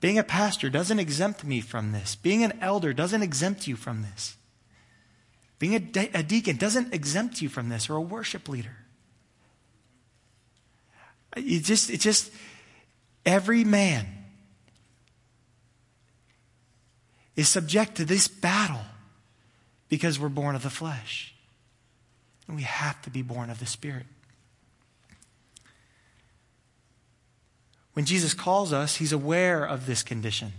Being 0.00 0.18
a 0.18 0.24
pastor 0.24 0.68
doesn't 0.68 0.98
exempt 0.98 1.44
me 1.44 1.60
from 1.60 1.92
this. 1.92 2.16
Being 2.16 2.42
an 2.42 2.58
elder 2.60 2.92
doesn't 2.92 3.22
exempt 3.22 3.68
you 3.68 3.76
from 3.76 4.02
this. 4.02 4.36
Being 5.60 5.76
a, 5.76 5.78
de- 5.78 6.10
a 6.12 6.24
deacon 6.24 6.56
doesn't 6.56 6.92
exempt 6.92 7.40
you 7.40 7.48
from 7.48 7.68
this 7.68 7.88
or 7.88 7.94
a 7.94 8.00
worship 8.00 8.48
leader. 8.48 8.76
You 11.36 11.60
just, 11.60 11.88
it 11.88 12.00
just, 12.00 12.32
every 13.24 13.62
man 13.62 14.06
is 17.36 17.48
subject 17.48 17.94
to 17.98 18.04
this 18.04 18.26
battle 18.26 18.84
because 19.88 20.18
we're 20.18 20.28
born 20.28 20.56
of 20.56 20.64
the 20.64 20.70
flesh. 20.70 21.31
And 22.52 22.58
we 22.58 22.64
have 22.64 23.00
to 23.00 23.10
be 23.10 23.22
born 23.22 23.48
of 23.48 23.60
the 23.60 23.64
Spirit. 23.64 24.04
When 27.94 28.04
Jesus 28.04 28.34
calls 28.34 28.74
us, 28.74 28.96
he's 28.96 29.10
aware 29.10 29.64
of 29.64 29.86
this 29.86 30.02
condition. 30.02 30.52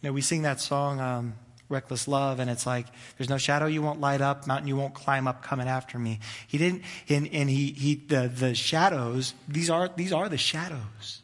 You 0.00 0.08
know, 0.08 0.12
we 0.12 0.20
sing 0.20 0.42
that 0.42 0.60
song, 0.60 0.98
um, 0.98 1.34
Reckless 1.68 2.08
Love, 2.08 2.40
and 2.40 2.50
it's 2.50 2.66
like, 2.66 2.86
there's 3.16 3.30
no 3.30 3.38
shadow 3.38 3.66
you 3.66 3.82
won't 3.82 4.00
light 4.00 4.20
up, 4.20 4.48
mountain 4.48 4.66
you 4.66 4.74
won't 4.74 4.94
climb 4.94 5.28
up 5.28 5.44
coming 5.44 5.68
after 5.68 5.96
me. 5.96 6.18
He 6.48 6.58
didn't, 6.58 6.82
and, 7.08 7.28
and 7.32 7.48
he, 7.48 7.70
he, 7.70 7.94
the, 7.94 8.26
the 8.26 8.56
shadows, 8.56 9.34
these 9.46 9.70
are, 9.70 9.90
these 9.94 10.12
are 10.12 10.28
the 10.28 10.38
shadows. 10.38 11.20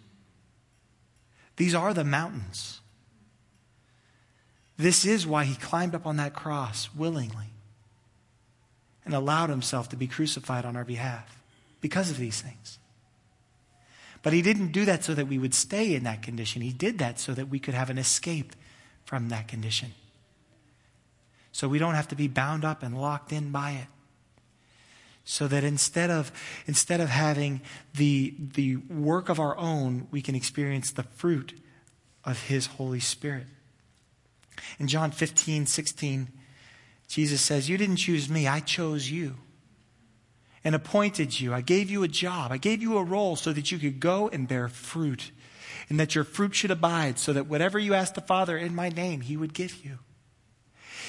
These 1.57 1.75
are 1.75 1.93
the 1.93 2.05
mountains. 2.05 2.81
This 4.77 5.05
is 5.05 5.27
why 5.27 5.43
he 5.43 5.57
climbed 5.57 5.97
up 5.97 6.07
on 6.07 6.19
that 6.19 6.35
cross 6.35 6.89
willingly 6.95 7.47
and 9.09 9.17
allowed 9.17 9.49
himself 9.49 9.89
to 9.89 9.97
be 9.97 10.07
crucified 10.07 10.67
on 10.67 10.77
our 10.77 10.85
behalf 10.85 11.43
because 11.81 12.11
of 12.11 12.19
these 12.19 12.43
things. 12.43 12.79
But 14.23 14.35
he 14.35 14.43
didn't 14.43 14.73
do 14.73 14.85
that 14.85 15.03
so 15.03 15.15
that 15.15 15.29
we 15.29 15.39
would 15.39 15.55
stay 15.55 15.95
in 15.95 16.05
that 16.05 16.21
condition. 16.21 16.61
He 16.61 16.73
did 16.73 16.99
that 16.99 17.19
so 17.19 17.33
that 17.33 17.49
we 17.49 17.59
could 17.59 17.73
have 17.73 17.89
an 17.89 17.97
escape 17.97 18.55
from 19.07 19.31
that 19.31 19.49
condition. 19.49 19.93
So 21.53 21.69
we 21.69 21.79
don't 21.79 21.95
have 21.95 22.09
to 22.09 22.17
be 22.17 22.29
bound 22.29 22.67
up 22.67 22.83
and 22.83 23.01
locked 23.01 23.33
in 23.33 23.51
by 23.51 23.71
it. 23.71 23.87
So 25.25 25.49
that 25.49 25.65
instead 25.65 26.11
of, 26.11 26.31
instead 26.67 27.01
of 27.01 27.09
having 27.09 27.63
the, 27.95 28.35
the 28.39 28.77
work 28.77 29.31
of 29.31 29.41
our 29.41 29.57
own, 29.57 30.07
we 30.11 30.21
can 30.21 30.35
experience 30.35 30.91
the 30.91 31.03
fruit 31.03 31.59
of 32.27 32.43
his 32.43 32.67
Holy 32.67 33.01
Spirit. 33.01 33.47
In 34.79 34.87
John 34.87 35.13
15, 35.13 35.65
16, 35.65 36.29
Jesus 37.09 37.41
says, 37.41 37.69
You 37.69 37.77
didn't 37.77 37.97
choose 37.97 38.29
me, 38.29 38.47
I 38.47 38.61
chose 38.61 39.11
you 39.11 39.35
and 40.65 40.75
appointed 40.75 41.41
you. 41.41 41.55
I 41.55 41.61
gave 41.61 41.91
you 41.91 42.03
a 42.03 42.09
job. 42.09 42.53
I 42.53 42.59
gave 42.59 42.83
you 42.83 42.99
a 42.99 43.03
role 43.03 43.37
so 43.37 43.53
that 43.53 43.73
you 43.73 43.79
could 43.79 44.01
go 44.01 44.29
and 44.29 44.47
bear 44.47 44.69
fruit 44.69 45.31
and 45.89 45.99
that 45.99 46.15
your 46.15 46.25
fruit 46.25 46.55
should 46.55 46.71
abide 46.71 47.19
so 47.19 47.33
that 47.33 47.47
whatever 47.47 47.79
you 47.79 47.95
ask 47.95 48.15
the 48.15 48.21
Father 48.21 48.59
in 48.59 48.75
my 48.75 48.89
name, 48.89 49.23
he 49.23 49.37
would 49.37 49.55
give 49.55 49.85
you. 49.85 49.99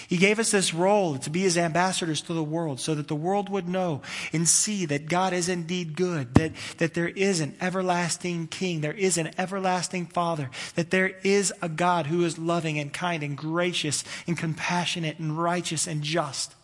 He 0.09 0.17
gave 0.17 0.39
us 0.39 0.49
this 0.49 0.73
role 0.73 1.19
to 1.19 1.29
be 1.29 1.41
his 1.41 1.55
ambassadors 1.55 2.21
to 2.21 2.33
the 2.33 2.43
world 2.43 2.79
so 2.79 2.95
that 2.95 3.07
the 3.07 3.15
world 3.15 3.47
would 3.47 3.69
know 3.69 4.01
and 4.33 4.49
see 4.49 4.87
that 4.87 5.07
God 5.07 5.33
is 5.33 5.47
indeed 5.47 5.95
good, 5.95 6.33
that, 6.33 6.51
that 6.79 6.95
there 6.95 7.09
is 7.09 7.41
an 7.41 7.55
everlasting 7.61 8.47
king, 8.47 8.81
there 8.81 8.91
is 8.91 9.19
an 9.19 9.29
everlasting 9.37 10.07
father, 10.07 10.49
that 10.73 10.89
there 10.89 11.11
is 11.23 11.53
a 11.61 11.69
God 11.69 12.07
who 12.07 12.25
is 12.25 12.39
loving 12.39 12.79
and 12.79 12.91
kind 12.91 13.21
and 13.21 13.37
gracious 13.37 14.03
and 14.25 14.35
compassionate 14.35 15.19
and 15.19 15.37
righteous 15.37 15.85
and 15.85 16.01
just. 16.01 16.55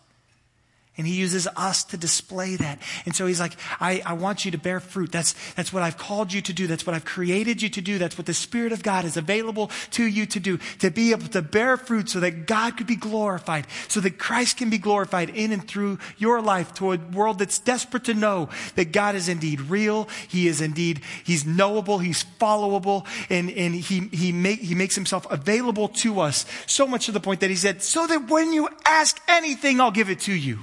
And 0.97 1.05
he 1.05 1.13
uses 1.13 1.45
us 1.57 1.83
to 1.85 1.97
display 1.97 2.55
that. 2.55 2.79
And 3.05 3.13
so 3.13 3.27
he's 3.27 3.39
like, 3.39 3.57
I, 3.81 4.01
I 4.05 4.13
want 4.13 4.45
you 4.45 4.51
to 4.51 4.57
bear 4.57 4.79
fruit. 4.79 5.11
That's, 5.11 5.35
that's 5.55 5.73
what 5.73 5.83
I've 5.83 5.97
called 5.97 6.31
you 6.31 6.41
to 6.43 6.53
do. 6.53 6.67
That's 6.67 6.87
what 6.87 6.95
I've 6.95 7.03
created 7.03 7.61
you 7.61 7.67
to 7.69 7.81
do. 7.81 7.97
That's 7.97 8.17
what 8.17 8.27
the 8.27 8.33
Spirit 8.33 8.71
of 8.71 8.81
God 8.81 9.03
is 9.03 9.17
available 9.17 9.71
to 9.91 10.05
you 10.05 10.25
to 10.27 10.39
do. 10.39 10.57
To 10.79 10.91
be 10.91 11.11
able 11.11 11.27
to 11.27 11.41
bear 11.41 11.75
fruit 11.75 12.09
so 12.09 12.21
that 12.21 12.45
God 12.45 12.77
could 12.77 12.87
be 12.87 12.95
glorified. 12.95 13.67
So 13.89 13.99
that 13.99 14.17
Christ 14.17 14.55
can 14.55 14.69
be 14.69 14.77
glorified 14.77 15.29
in 15.31 15.51
and 15.51 15.67
through 15.67 15.99
your 16.17 16.41
life 16.41 16.73
to 16.75 16.93
a 16.93 16.97
world 16.97 17.39
that's 17.39 17.59
desperate 17.59 18.05
to 18.05 18.13
know 18.13 18.47
that 18.75 18.93
God 18.93 19.15
is 19.15 19.27
indeed 19.27 19.59
real. 19.61 20.07
He 20.29 20.47
is 20.47 20.61
indeed, 20.61 21.01
He's 21.25 21.45
knowable. 21.45 21.99
He's 21.99 22.23
followable. 22.39 23.05
And, 23.29 23.49
and 23.51 23.75
he, 23.75 24.07
he, 24.13 24.31
make, 24.31 24.61
he 24.61 24.75
makes 24.75 24.95
Himself 24.95 25.27
available 25.29 25.89
to 25.89 26.21
us. 26.21 26.45
So 26.67 26.87
much 26.87 27.07
to 27.07 27.11
the 27.11 27.19
point 27.19 27.41
that 27.41 27.49
He 27.49 27.57
said, 27.57 27.83
so 27.83 28.07
that 28.07 28.29
when 28.29 28.53
you 28.53 28.69
ask 28.85 29.19
anything, 29.27 29.81
I'll 29.81 29.91
give 29.91 30.09
it 30.09 30.21
to 30.21 30.33
you. 30.33 30.59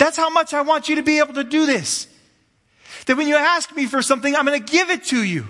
That's 0.00 0.16
how 0.16 0.30
much 0.30 0.54
I 0.54 0.62
want 0.62 0.88
you 0.88 0.96
to 0.96 1.02
be 1.02 1.18
able 1.18 1.34
to 1.34 1.44
do 1.44 1.66
this. 1.66 2.08
That 3.04 3.18
when 3.18 3.28
you 3.28 3.36
ask 3.36 3.76
me 3.76 3.84
for 3.84 4.00
something, 4.00 4.34
I'm 4.34 4.46
going 4.46 4.58
to 4.58 4.72
give 4.72 4.88
it 4.88 5.04
to 5.04 5.22
you. 5.22 5.46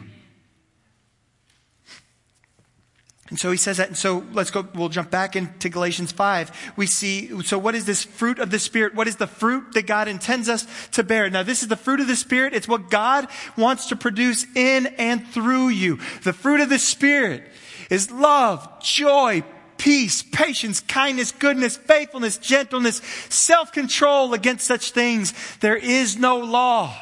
And 3.29 3.39
so 3.39 3.53
he 3.53 3.57
says 3.57 3.77
that. 3.77 3.87
And 3.87 3.97
so 3.97 4.27
let's 4.33 4.51
go, 4.51 4.67
we'll 4.75 4.89
jump 4.89 5.09
back 5.09 5.37
into 5.37 5.69
Galatians 5.69 6.11
5. 6.11 6.73
We 6.75 6.89
see, 6.89 7.43
so 7.43 7.61
what 7.61 7.77
is 7.77 7.85
this 7.85 8.03
fruit 8.03 8.41
of 8.41 8.51
the 8.51 8.59
Spirit? 8.59 8.97
What 8.97 9.07
is 9.07 9.15
the 9.17 9.29
fruit 9.29 9.73
that 9.75 9.87
God 9.87 10.09
intends 10.09 10.49
us 10.49 10.67
to 10.95 11.05
bear? 11.05 11.31
Now, 11.31 11.45
this 11.45 11.63
is 11.63 11.69
the 11.69 11.77
fruit 11.77 12.01
of 12.01 12.09
the 12.09 12.17
Spirit. 12.17 12.53
It's 12.53 12.67
what 12.67 12.91
God 12.91 13.29
wants 13.57 13.87
to 13.91 13.97
produce 13.97 14.47
in 14.57 14.89
and 14.99 15.25
through 15.29 15.69
you. 15.69 16.01
The 16.25 16.33
fruit 16.33 16.59
of 16.59 16.69
the 16.69 16.81
Spirit 16.81 17.45
is 17.89 18.11
love, 18.11 18.83
joy, 18.83 19.45
peace, 19.81 20.23
patience, 20.23 20.81
kindness, 20.81 21.33
goodness, 21.33 21.79
faithfulness, 21.79 22.37
gentleness, 22.37 23.01
self-control. 23.31 24.35
Against 24.35 24.67
such 24.67 24.91
things, 24.91 25.33
there 25.61 25.77
is 25.77 26.19
no 26.19 26.37
law. 26.37 26.95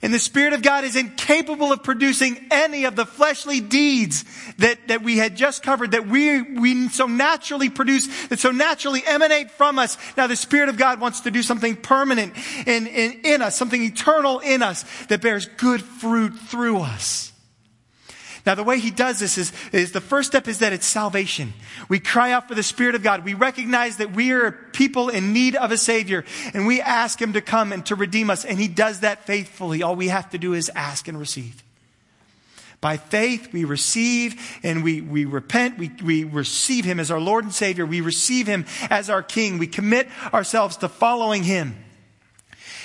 And 0.00 0.12
the 0.12 0.18
Spirit 0.18 0.54
of 0.54 0.62
God 0.62 0.84
is 0.84 0.96
incapable 0.96 1.72
of 1.72 1.82
producing 1.82 2.38
any 2.50 2.84
of 2.84 2.96
the 2.96 3.04
fleshly 3.04 3.60
deeds 3.60 4.24
that, 4.58 4.88
that 4.88 5.02
we 5.02 5.18
had 5.18 5.36
just 5.36 5.62
covered, 5.62 5.90
that 5.90 6.06
we, 6.06 6.40
we 6.40 6.88
so 6.88 7.06
naturally 7.06 7.68
produce, 7.68 8.06
that 8.28 8.38
so 8.38 8.50
naturally 8.50 9.02
emanate 9.06 9.50
from 9.50 9.78
us. 9.78 9.98
Now 10.16 10.26
the 10.26 10.36
Spirit 10.36 10.70
of 10.70 10.78
God 10.78 11.00
wants 11.00 11.20
to 11.20 11.30
do 11.30 11.42
something 11.42 11.76
permanent 11.76 12.34
in, 12.66 12.86
in, 12.86 13.20
in 13.24 13.42
us, 13.42 13.56
something 13.56 13.82
eternal 13.82 14.38
in 14.38 14.62
us 14.62 14.84
that 15.08 15.20
bears 15.20 15.44
good 15.44 15.82
fruit 15.82 16.34
through 16.34 16.80
us. 16.80 17.33
Now, 18.46 18.54
the 18.54 18.62
way 18.62 18.78
he 18.78 18.90
does 18.90 19.20
this 19.20 19.38
is, 19.38 19.52
is 19.72 19.92
the 19.92 20.02
first 20.02 20.30
step 20.30 20.48
is 20.48 20.58
that 20.58 20.74
it's 20.74 20.86
salvation. 20.86 21.54
We 21.88 21.98
cry 21.98 22.32
out 22.32 22.46
for 22.46 22.54
the 22.54 22.62
Spirit 22.62 22.94
of 22.94 23.02
God. 23.02 23.24
We 23.24 23.32
recognize 23.32 23.96
that 23.96 24.12
we 24.12 24.32
are 24.32 24.52
people 24.52 25.08
in 25.08 25.32
need 25.32 25.56
of 25.56 25.72
a 25.72 25.78
Savior, 25.78 26.24
and 26.52 26.66
we 26.66 26.80
ask 26.82 27.20
him 27.20 27.32
to 27.32 27.40
come 27.40 27.72
and 27.72 27.86
to 27.86 27.94
redeem 27.94 28.28
us, 28.28 28.44
and 28.44 28.58
he 28.58 28.68
does 28.68 29.00
that 29.00 29.24
faithfully. 29.24 29.82
All 29.82 29.96
we 29.96 30.08
have 30.08 30.28
to 30.30 30.38
do 30.38 30.52
is 30.52 30.70
ask 30.74 31.08
and 31.08 31.18
receive. 31.18 31.62
By 32.82 32.98
faith, 32.98 33.50
we 33.50 33.64
receive 33.64 34.58
and 34.62 34.84
we, 34.84 35.00
we 35.00 35.24
repent. 35.24 35.78
We, 35.78 35.90
we 36.04 36.24
receive 36.24 36.84
him 36.84 37.00
as 37.00 37.10
our 37.10 37.18
Lord 37.18 37.44
and 37.44 37.54
Savior. 37.54 37.86
We 37.86 38.02
receive 38.02 38.46
him 38.46 38.66
as 38.90 39.08
our 39.08 39.22
King. 39.22 39.56
We 39.56 39.66
commit 39.66 40.06
ourselves 40.34 40.76
to 40.78 40.90
following 40.90 41.44
him. 41.44 41.82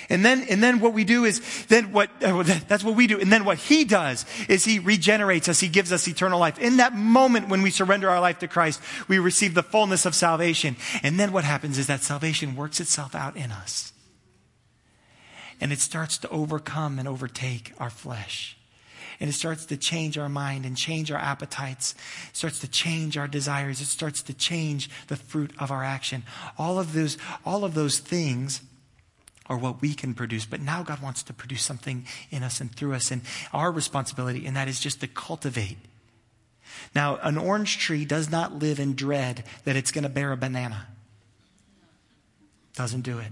And 0.09 0.25
then, 0.25 0.45
and 0.49 0.61
then 0.61 0.79
what 0.79 0.93
we 0.93 1.03
do 1.03 1.23
is, 1.25 1.65
then 1.67 1.91
what, 1.91 2.09
uh, 2.23 2.43
that's 2.67 2.83
what 2.83 2.95
we 2.95 3.07
do. 3.07 3.19
And 3.19 3.31
then 3.31 3.45
what 3.45 3.57
he 3.57 3.83
does 3.83 4.25
is 4.47 4.65
he 4.65 4.79
regenerates 4.79 5.47
us. 5.47 5.59
He 5.59 5.67
gives 5.67 5.91
us 5.91 6.07
eternal 6.07 6.39
life. 6.39 6.57
In 6.57 6.77
that 6.77 6.93
moment 6.93 7.49
when 7.49 7.61
we 7.61 7.69
surrender 7.69 8.09
our 8.09 8.19
life 8.19 8.39
to 8.39 8.47
Christ, 8.47 8.81
we 9.07 9.19
receive 9.19 9.53
the 9.53 9.63
fullness 9.63 10.05
of 10.05 10.15
salvation. 10.15 10.75
And 11.03 11.19
then 11.19 11.31
what 11.31 11.43
happens 11.43 11.77
is 11.77 11.87
that 11.87 12.01
salvation 12.01 12.55
works 12.55 12.79
itself 12.79 13.13
out 13.13 13.37
in 13.37 13.51
us. 13.51 13.93
And 15.61 15.71
it 15.71 15.79
starts 15.79 16.17
to 16.19 16.29
overcome 16.29 16.99
and 16.99 17.07
overtake 17.07 17.73
our 17.77 17.89
flesh 17.89 18.55
and 19.19 19.29
it 19.29 19.33
starts 19.33 19.65
to 19.65 19.75
change 19.75 20.17
our 20.17 20.29
mind 20.29 20.65
and 20.65 20.77
change 20.77 21.11
our 21.11 21.17
appetites. 21.17 21.93
It 22.29 22.37
starts 22.37 22.59
to 22.59 22.69
change 22.69 23.17
our 23.17 23.27
desires. 23.27 23.81
It 23.81 23.87
starts 23.87 24.23
to 24.23 24.33
change 24.33 24.89
the 25.07 25.17
fruit 25.17 25.51
of 25.59 25.71
our 25.71 25.83
action. 25.83 26.23
All 26.57 26.79
of 26.79 26.93
those, 26.93 27.17
all 27.45 27.65
of 27.65 27.73
those 27.73 27.99
things 27.99 28.61
or 29.49 29.57
what 29.57 29.81
we 29.81 29.93
can 29.93 30.13
produce. 30.13 30.45
But 30.45 30.61
now 30.61 30.83
God 30.83 31.01
wants 31.01 31.23
to 31.23 31.33
produce 31.33 31.63
something 31.63 32.05
in 32.29 32.43
us 32.43 32.61
and 32.61 32.73
through 32.73 32.93
us. 32.93 33.11
And 33.11 33.23
our 33.51 33.71
responsibility 33.71 34.45
in 34.45 34.53
that 34.53 34.67
is 34.67 34.79
just 34.79 35.01
to 35.01 35.07
cultivate. 35.07 35.77
Now, 36.95 37.17
an 37.17 37.37
orange 37.37 37.79
tree 37.79 38.05
does 38.05 38.29
not 38.29 38.53
live 38.53 38.79
in 38.79 38.95
dread 38.95 39.43
that 39.65 39.75
it's 39.75 39.91
going 39.91 40.03
to 40.03 40.09
bear 40.09 40.31
a 40.31 40.37
banana. 40.37 40.87
Doesn't 42.75 43.01
do 43.01 43.17
it. 43.17 43.31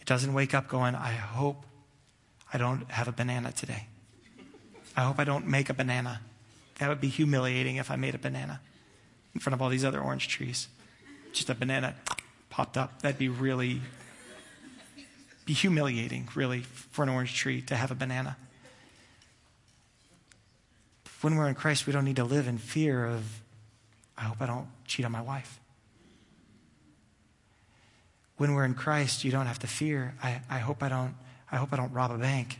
It 0.00 0.06
doesn't 0.06 0.34
wake 0.34 0.54
up 0.54 0.68
going, 0.68 0.94
I 0.94 1.12
hope 1.12 1.64
I 2.52 2.58
don't 2.58 2.88
have 2.90 3.08
a 3.08 3.12
banana 3.12 3.52
today. 3.52 3.86
I 4.96 5.02
hope 5.02 5.18
I 5.18 5.24
don't 5.24 5.46
make 5.46 5.68
a 5.68 5.74
banana. 5.74 6.20
That 6.78 6.88
would 6.88 7.00
be 7.00 7.08
humiliating 7.08 7.76
if 7.76 7.90
I 7.90 7.96
made 7.96 8.14
a 8.14 8.18
banana 8.18 8.60
in 9.34 9.40
front 9.40 9.54
of 9.54 9.62
all 9.62 9.68
these 9.68 9.84
other 9.84 10.00
orange 10.00 10.28
trees. 10.28 10.68
Just 11.32 11.50
a 11.50 11.54
banana 11.54 11.94
popped 12.50 12.76
up. 12.76 13.02
That'd 13.02 13.18
be 13.18 13.28
really 13.28 13.80
be 15.46 15.54
humiliating, 15.54 16.28
really, 16.34 16.60
for 16.60 17.04
an 17.04 17.08
orange 17.08 17.34
tree 17.34 17.62
to 17.62 17.76
have 17.76 17.90
a 17.90 17.94
banana. 17.94 18.36
When 21.22 21.36
we're 21.36 21.48
in 21.48 21.54
Christ, 21.54 21.86
we 21.86 21.92
don't 21.92 22.04
need 22.04 22.16
to 22.16 22.24
live 22.24 22.48
in 22.48 22.58
fear 22.58 23.06
of, 23.06 23.40
I 24.18 24.22
hope 24.22 24.42
I 24.42 24.46
don't 24.46 24.66
cheat 24.84 25.06
on 25.06 25.12
my 25.12 25.22
wife. 25.22 25.58
When 28.36 28.54
we're 28.54 28.64
in 28.64 28.74
Christ, 28.74 29.24
you 29.24 29.30
don't 29.30 29.46
have 29.46 29.60
to 29.60 29.66
fear, 29.66 30.14
I, 30.22 30.40
I 30.50 30.58
hope 30.58 30.82
I 30.82 30.88
don't, 30.88 31.14
I 31.50 31.56
hope 31.56 31.72
I 31.72 31.76
don't 31.76 31.92
rob 31.92 32.10
a 32.10 32.18
bank. 32.18 32.58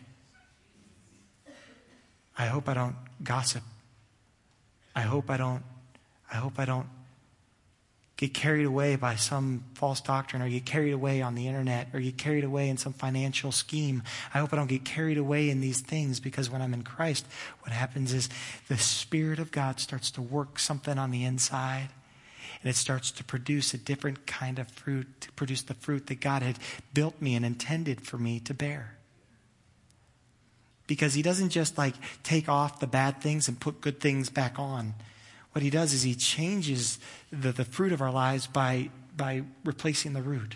I 2.38 2.46
hope 2.46 2.68
I 2.68 2.75
don't 2.75 2.96
gossip. 3.22 3.62
I 4.94 5.03
hope 5.03 5.29
I 5.29 5.37
don't, 5.37 5.62
I 6.33 6.37
hope 6.37 6.59
I 6.59 6.64
don't 6.64 6.87
get 8.16 8.33
carried 8.33 8.64
away 8.64 8.96
by 8.96 9.14
some 9.14 9.62
false 9.74 10.00
doctrine 10.00 10.40
or 10.40 10.48
get 10.48 10.64
carried 10.64 10.92
away 10.92 11.20
on 11.20 11.35
the 11.35 11.46
internet 11.46 11.88
or 11.92 12.00
get 12.00 12.16
carried 12.16 12.44
away 12.44 12.68
in 12.68 12.79
some 12.79 12.94
financial 12.94 13.52
scheme. 13.52 14.02
I 14.33 14.38
hope 14.38 14.52
I 14.52 14.57
don't 14.57 14.68
get 14.68 14.85
carried 14.85 15.18
away 15.18 15.50
in 15.50 15.61
these 15.61 15.81
things 15.81 16.18
because 16.18 16.48
when 16.48 16.62
I'm 16.62 16.72
in 16.72 16.83
Christ, 16.83 17.26
what 17.61 17.72
happens 17.72 18.14
is 18.14 18.31
the 18.68 18.79
Spirit 18.79 19.38
of 19.38 19.50
God 19.50 19.81
starts 19.81 20.11
to 20.12 20.22
work 20.22 20.59
something 20.59 20.98
on 20.98 21.11
the 21.11 21.24
inside 21.24 21.88
and 22.62 22.70
it 22.70 22.76
starts 22.76 23.11
to 23.11 23.24
produce 23.24 23.74
a 23.74 23.79
different 23.79 24.26
kind 24.26 24.59
of 24.59 24.68
fruit, 24.68 25.20
to 25.20 25.33
produce 25.33 25.61
the 25.62 25.74
fruit 25.74 26.07
that 26.07 26.20
God 26.20 26.42
had 26.42 26.59
built 26.94 27.20
me 27.20 27.35
and 27.35 27.44
intended 27.44 28.00
for 28.00 28.16
me 28.16 28.40
to 28.40 28.55
bear. 28.55 28.94
Because 30.87 31.12
He 31.12 31.22
doesn't 31.22 31.50
just 31.50 31.76
like 31.76 31.94
take 32.22 32.48
off 32.48 32.81
the 32.81 32.87
bad 32.87 33.20
things 33.20 33.46
and 33.46 33.61
put 33.61 33.83
good 33.83 34.00
things 34.00 34.31
back 34.31 34.59
on 34.59 34.94
what 35.57 35.62
he 35.62 35.71
does 35.71 35.95
is 35.95 36.03
he 36.03 36.14
changes 36.14 36.99
the, 37.33 37.51
the 37.51 37.64
fruit 37.64 37.90
of 37.90 38.03
our 38.03 38.11
lives 38.11 38.47
by, 38.47 38.90
by 39.16 39.42
replacing 39.64 40.12
the 40.12 40.21
root. 40.21 40.55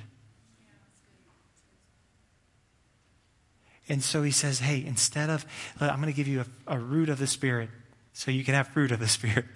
And 3.89 4.03
so 4.03 4.23
he 4.23 4.31
says, 4.31 4.59
hey, 4.59 4.85
instead 4.85 5.31
of, 5.31 5.47
I'm 5.81 6.03
going 6.03 6.13
to 6.13 6.17
give 6.17 6.29
you 6.29 6.45
a, 6.67 6.75
a 6.75 6.79
root 6.79 7.09
of 7.09 7.19
the 7.19 7.27
Spirit 7.27 7.71
so 8.13 8.31
you 8.31 8.45
can 8.45 8.53
have 8.53 8.69
fruit 8.69 8.93
of 8.93 9.01
the 9.01 9.09
Spirit. 9.09 9.47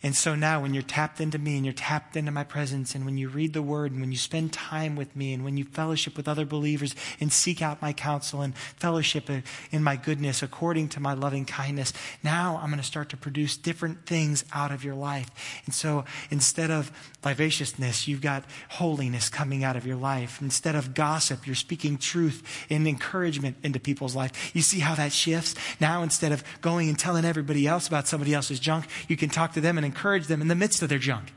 And 0.00 0.14
so 0.14 0.36
now, 0.36 0.62
when 0.62 0.74
you're 0.74 0.82
tapped 0.84 1.20
into 1.20 1.38
me 1.38 1.56
and 1.56 1.64
you're 1.64 1.72
tapped 1.72 2.16
into 2.16 2.30
my 2.30 2.44
presence, 2.44 2.94
and 2.94 3.04
when 3.04 3.18
you 3.18 3.28
read 3.28 3.52
the 3.52 3.62
word, 3.62 3.90
and 3.90 4.00
when 4.00 4.12
you 4.12 4.18
spend 4.18 4.52
time 4.52 4.94
with 4.94 5.16
me, 5.16 5.32
and 5.32 5.44
when 5.44 5.56
you 5.56 5.64
fellowship 5.64 6.16
with 6.16 6.28
other 6.28 6.44
believers 6.44 6.94
and 7.18 7.32
seek 7.32 7.60
out 7.60 7.82
my 7.82 7.92
counsel 7.92 8.40
and 8.40 8.56
fellowship 8.56 9.28
uh, 9.28 9.40
in 9.72 9.82
my 9.82 9.96
goodness 9.96 10.40
according 10.40 10.88
to 10.90 11.00
my 11.00 11.14
loving 11.14 11.44
kindness, 11.44 11.92
now 12.22 12.60
I'm 12.62 12.68
going 12.68 12.78
to 12.78 12.86
start 12.86 13.08
to 13.08 13.16
produce 13.16 13.56
different 13.56 14.06
things 14.06 14.44
out 14.52 14.70
of 14.70 14.84
your 14.84 14.94
life. 14.94 15.30
And 15.66 15.74
so 15.74 16.04
instead 16.30 16.70
of 16.70 16.92
vivaciousness, 17.22 18.06
you've 18.06 18.20
got 18.20 18.44
holiness 18.68 19.28
coming 19.28 19.64
out 19.64 19.74
of 19.74 19.84
your 19.84 19.96
life. 19.96 20.40
Instead 20.40 20.76
of 20.76 20.94
gossip, 20.94 21.44
you're 21.44 21.56
speaking 21.56 21.98
truth 21.98 22.66
and 22.70 22.86
encouragement 22.86 23.56
into 23.64 23.80
people's 23.80 24.14
life. 24.14 24.54
You 24.54 24.62
see 24.62 24.78
how 24.78 24.94
that 24.94 25.12
shifts? 25.12 25.56
Now, 25.80 26.04
instead 26.04 26.30
of 26.30 26.44
going 26.60 26.88
and 26.88 26.96
telling 26.96 27.24
everybody 27.24 27.66
else 27.66 27.88
about 27.88 28.06
somebody 28.06 28.32
else's 28.32 28.60
junk, 28.60 28.86
you 29.08 29.16
can 29.16 29.28
talk 29.28 29.54
to 29.54 29.60
them 29.60 29.76
and 29.76 29.87
encourage 29.88 30.26
them 30.26 30.40
in 30.40 30.48
the 30.48 30.54
midst 30.54 30.82
of 30.82 30.88
their 30.88 30.98
junk. 30.98 31.32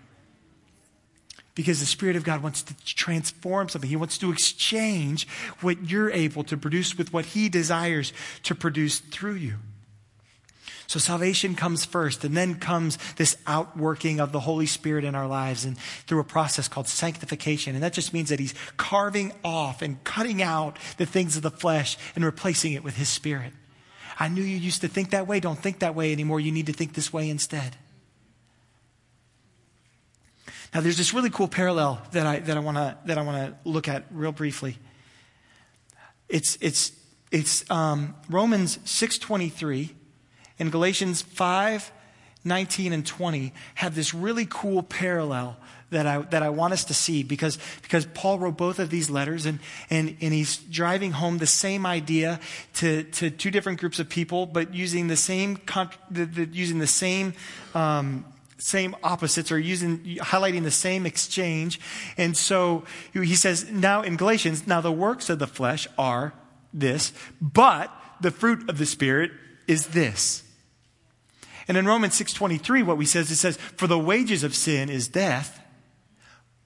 Because 1.53 1.79
the 1.79 1.85
Spirit 1.85 2.15
of 2.15 2.23
God 2.23 2.41
wants 2.41 2.63
to 2.63 2.75
transform 2.85 3.67
something. 3.67 3.89
He 3.89 3.97
wants 3.97 4.17
to 4.19 4.31
exchange 4.31 5.27
what 5.59 5.89
you're 5.89 6.11
able 6.11 6.43
to 6.45 6.55
produce 6.55 6.97
with 6.97 7.11
what 7.11 7.25
He 7.25 7.49
desires 7.49 8.13
to 8.43 8.55
produce 8.55 8.99
through 8.99 9.35
you. 9.35 9.55
So 10.87 10.99
salvation 10.99 11.55
comes 11.55 11.85
first, 11.85 12.25
and 12.25 12.35
then 12.35 12.55
comes 12.55 12.97
this 13.15 13.37
outworking 13.47 14.19
of 14.19 14.33
the 14.33 14.41
Holy 14.41 14.65
Spirit 14.65 15.05
in 15.05 15.15
our 15.15 15.27
lives 15.27 15.63
and 15.63 15.77
through 15.77 16.19
a 16.19 16.25
process 16.25 16.67
called 16.67 16.87
sanctification. 16.87 17.75
And 17.75 17.83
that 17.83 17.93
just 17.93 18.13
means 18.13 18.29
that 18.29 18.39
He's 18.39 18.53
carving 18.75 19.31
off 19.43 19.81
and 19.81 20.03
cutting 20.03 20.41
out 20.41 20.77
the 20.97 21.05
things 21.05 21.37
of 21.37 21.43
the 21.43 21.51
flesh 21.51 21.97
and 22.13 22.25
replacing 22.25 22.73
it 22.73 22.83
with 22.83 22.97
His 22.97 23.07
Spirit. 23.07 23.53
I 24.19 24.27
knew 24.27 24.43
you 24.43 24.57
used 24.57 24.81
to 24.81 24.87
think 24.87 25.11
that 25.11 25.27
way. 25.27 25.39
Don't 25.39 25.59
think 25.59 25.79
that 25.79 25.95
way 25.95 26.11
anymore. 26.11 26.39
You 26.39 26.51
need 26.51 26.67
to 26.67 26.73
think 26.73 26.93
this 26.93 27.11
way 27.11 27.29
instead. 27.29 27.75
Now, 30.73 30.79
there's 30.81 30.97
this 30.97 31.13
really 31.13 31.29
cool 31.29 31.47
parallel 31.47 32.01
that 32.11 32.25
I, 32.25 32.39
that 32.39 32.55
I 32.55 32.59
want 32.59 32.77
to 32.77 32.97
that 33.05 33.17
I 33.17 33.21
want 33.23 33.37
to 33.45 33.69
look 33.69 33.87
at 33.87 34.05
real 34.11 34.31
briefly. 34.31 34.77
It's 36.29 36.57
it's 36.61 36.93
it's 37.31 37.69
um, 37.69 38.15
Romans 38.29 38.79
six 38.85 39.17
twenty 39.17 39.49
three 39.49 39.95
and 40.59 40.71
Galatians 40.71 41.21
five 41.21 41.91
nineteen 42.45 42.93
and 42.93 43.05
twenty 43.05 43.53
have 43.75 43.95
this 43.95 44.13
really 44.13 44.47
cool 44.49 44.81
parallel 44.81 45.57
that 45.91 46.07
I, 46.07 46.19
that 46.19 46.41
I 46.41 46.49
want 46.49 46.71
us 46.71 46.85
to 46.85 46.93
see 46.93 47.21
because, 47.21 47.57
because 47.81 48.05
Paul 48.05 48.39
wrote 48.39 48.57
both 48.57 48.79
of 48.79 48.89
these 48.89 49.09
letters 49.09 49.45
and, 49.45 49.59
and, 49.89 50.15
and 50.21 50.33
he's 50.33 50.55
driving 50.55 51.11
home 51.11 51.37
the 51.37 51.47
same 51.47 51.85
idea 51.85 52.39
to, 52.75 53.03
to 53.03 53.29
two 53.29 53.51
different 53.51 53.81
groups 53.81 53.99
of 53.99 54.07
people, 54.07 54.45
but 54.45 54.73
using 54.73 55.09
the 55.09 55.17
same, 55.17 55.59
using 56.09 56.79
the 56.79 56.87
same 56.87 57.33
um, 57.75 58.25
same 58.61 58.95
opposites 59.03 59.51
or 59.51 59.59
using 59.59 59.99
highlighting 60.17 60.63
the 60.63 60.71
same 60.71 61.05
exchange. 61.05 61.79
And 62.15 62.37
so 62.37 62.83
he 63.13 63.35
says 63.35 63.69
now 63.71 64.01
in 64.01 64.17
galatians 64.17 64.67
now 64.67 64.81
the 64.81 64.91
works 64.91 65.29
of 65.29 65.39
the 65.39 65.47
flesh 65.47 65.87
are 65.97 66.33
this 66.73 67.11
but 67.41 67.91
the 68.21 68.31
fruit 68.31 68.69
of 68.69 68.77
the 68.77 68.85
spirit 68.85 69.31
is 69.67 69.87
this. 69.87 70.43
And 71.67 71.75
in 71.75 71.87
romans 71.87 72.19
6.23 72.19 72.85
what 72.85 72.97
we 72.97 73.05
says 73.05 73.31
it 73.31 73.37
says 73.37 73.57
for 73.57 73.87
the 73.87 73.99
wages 73.99 74.43
of 74.43 74.55
sin 74.55 74.89
is 74.89 75.07
death 75.07 75.59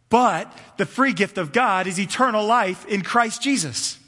but 0.10 0.52
the 0.78 0.86
free 0.86 1.14
gift 1.14 1.38
of 1.38 1.52
god 1.52 1.88
is 1.88 2.00
eternal 2.00 2.46
life 2.46 2.86
in 2.88 3.02
christ 3.02 3.42
jesus 3.42 4.00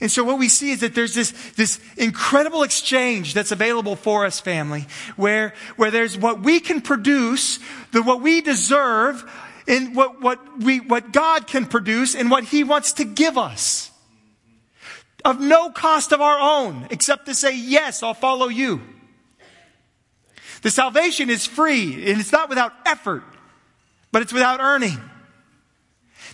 and 0.00 0.10
so 0.10 0.24
what 0.24 0.38
we 0.38 0.48
see 0.48 0.72
is 0.72 0.80
that 0.80 0.94
there's 0.94 1.14
this, 1.14 1.32
this 1.52 1.80
incredible 1.96 2.62
exchange 2.62 3.32
that's 3.32 3.52
available 3.52 3.96
for 3.96 4.26
us, 4.26 4.40
family, 4.40 4.86
where, 5.16 5.54
where 5.76 5.90
there's 5.90 6.18
what 6.18 6.42
we 6.42 6.60
can 6.60 6.80
produce, 6.82 7.58
the, 7.92 8.02
what 8.02 8.20
we 8.20 8.42
deserve, 8.42 9.24
and 9.66 9.96
what, 9.96 10.20
what 10.20 10.62
we, 10.62 10.80
what 10.80 11.12
God 11.12 11.46
can 11.46 11.66
produce 11.66 12.14
and 12.14 12.30
what 12.30 12.44
He 12.44 12.62
wants 12.62 12.94
to 12.94 13.04
give 13.04 13.38
us. 13.38 13.90
Of 15.24 15.40
no 15.40 15.70
cost 15.70 16.12
of 16.12 16.20
our 16.20 16.38
own, 16.38 16.86
except 16.90 17.26
to 17.26 17.34
say, 17.34 17.56
yes, 17.56 18.02
I'll 18.02 18.14
follow 18.14 18.48
you. 18.48 18.82
The 20.62 20.70
salvation 20.70 21.30
is 21.30 21.46
free, 21.46 22.10
and 22.10 22.20
it's 22.20 22.32
not 22.32 22.48
without 22.48 22.72
effort, 22.84 23.24
but 24.12 24.22
it's 24.22 24.32
without 24.32 24.60
earning. 24.60 25.00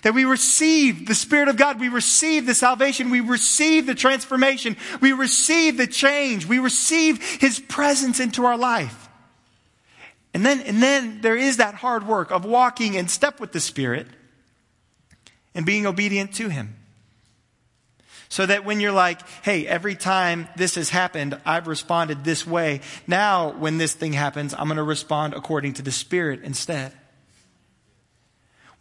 That 0.03 0.15
we 0.15 0.25
receive 0.25 1.07
the 1.07 1.15
Spirit 1.15 1.49
of 1.49 1.57
God. 1.57 1.79
We 1.79 1.89
receive 1.89 2.45
the 2.47 2.55
salvation. 2.55 3.11
We 3.11 3.21
receive 3.21 3.87
the 3.87 3.95
transformation. 3.95 4.77
We 5.01 5.13
receive 5.13 5.77
the 5.77 5.87
change. 5.87 6.47
We 6.47 6.59
receive 6.59 7.23
His 7.41 7.61
presence 7.61 8.19
into 8.21 8.45
our 8.45 8.59
life. 8.59 9.09
And 10.35 10.45
then, 10.45 10.61
and 10.61 10.83
then 10.83 11.21
there 11.21 11.37
is 11.37 11.59
that 11.59 11.75
hard 11.77 12.07
work 12.07 12.31
of 12.31 12.45
walking 12.45 12.95
in 12.95 13.07
step 13.09 13.39
with 13.39 13.53
the 13.53 13.61
Spirit 13.61 14.07
and 15.55 15.65
being 15.65 15.87
obedient 15.87 16.35
to 16.35 16.49
Him. 16.49 16.77
So 18.29 18.47
that 18.47 18.65
when 18.65 18.81
you're 18.81 18.93
like, 18.93 19.21
hey, 19.43 19.67
every 19.67 19.95
time 19.95 20.49
this 20.57 20.77
has 20.77 20.89
happened, 20.89 21.39
I've 21.45 21.67
responded 21.67 22.25
this 22.25 22.47
way. 22.47 22.81
Now, 23.07 23.51
when 23.51 23.77
this 23.77 23.93
thing 23.93 24.15
happens, 24.15 24.55
I'm 24.55 24.69
going 24.69 24.79
to 24.79 24.83
respond 24.83 25.35
according 25.35 25.75
to 25.75 25.83
the 25.83 25.93
Spirit 25.93 26.41
instead. 26.43 26.93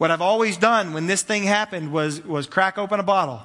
What 0.01 0.09
I've 0.09 0.19
always 0.19 0.57
done 0.57 0.93
when 0.93 1.05
this 1.05 1.21
thing 1.21 1.43
happened 1.43 1.91
was, 1.93 2.25
was 2.25 2.47
crack 2.47 2.79
open 2.79 2.99
a 2.99 3.03
bottle. 3.03 3.39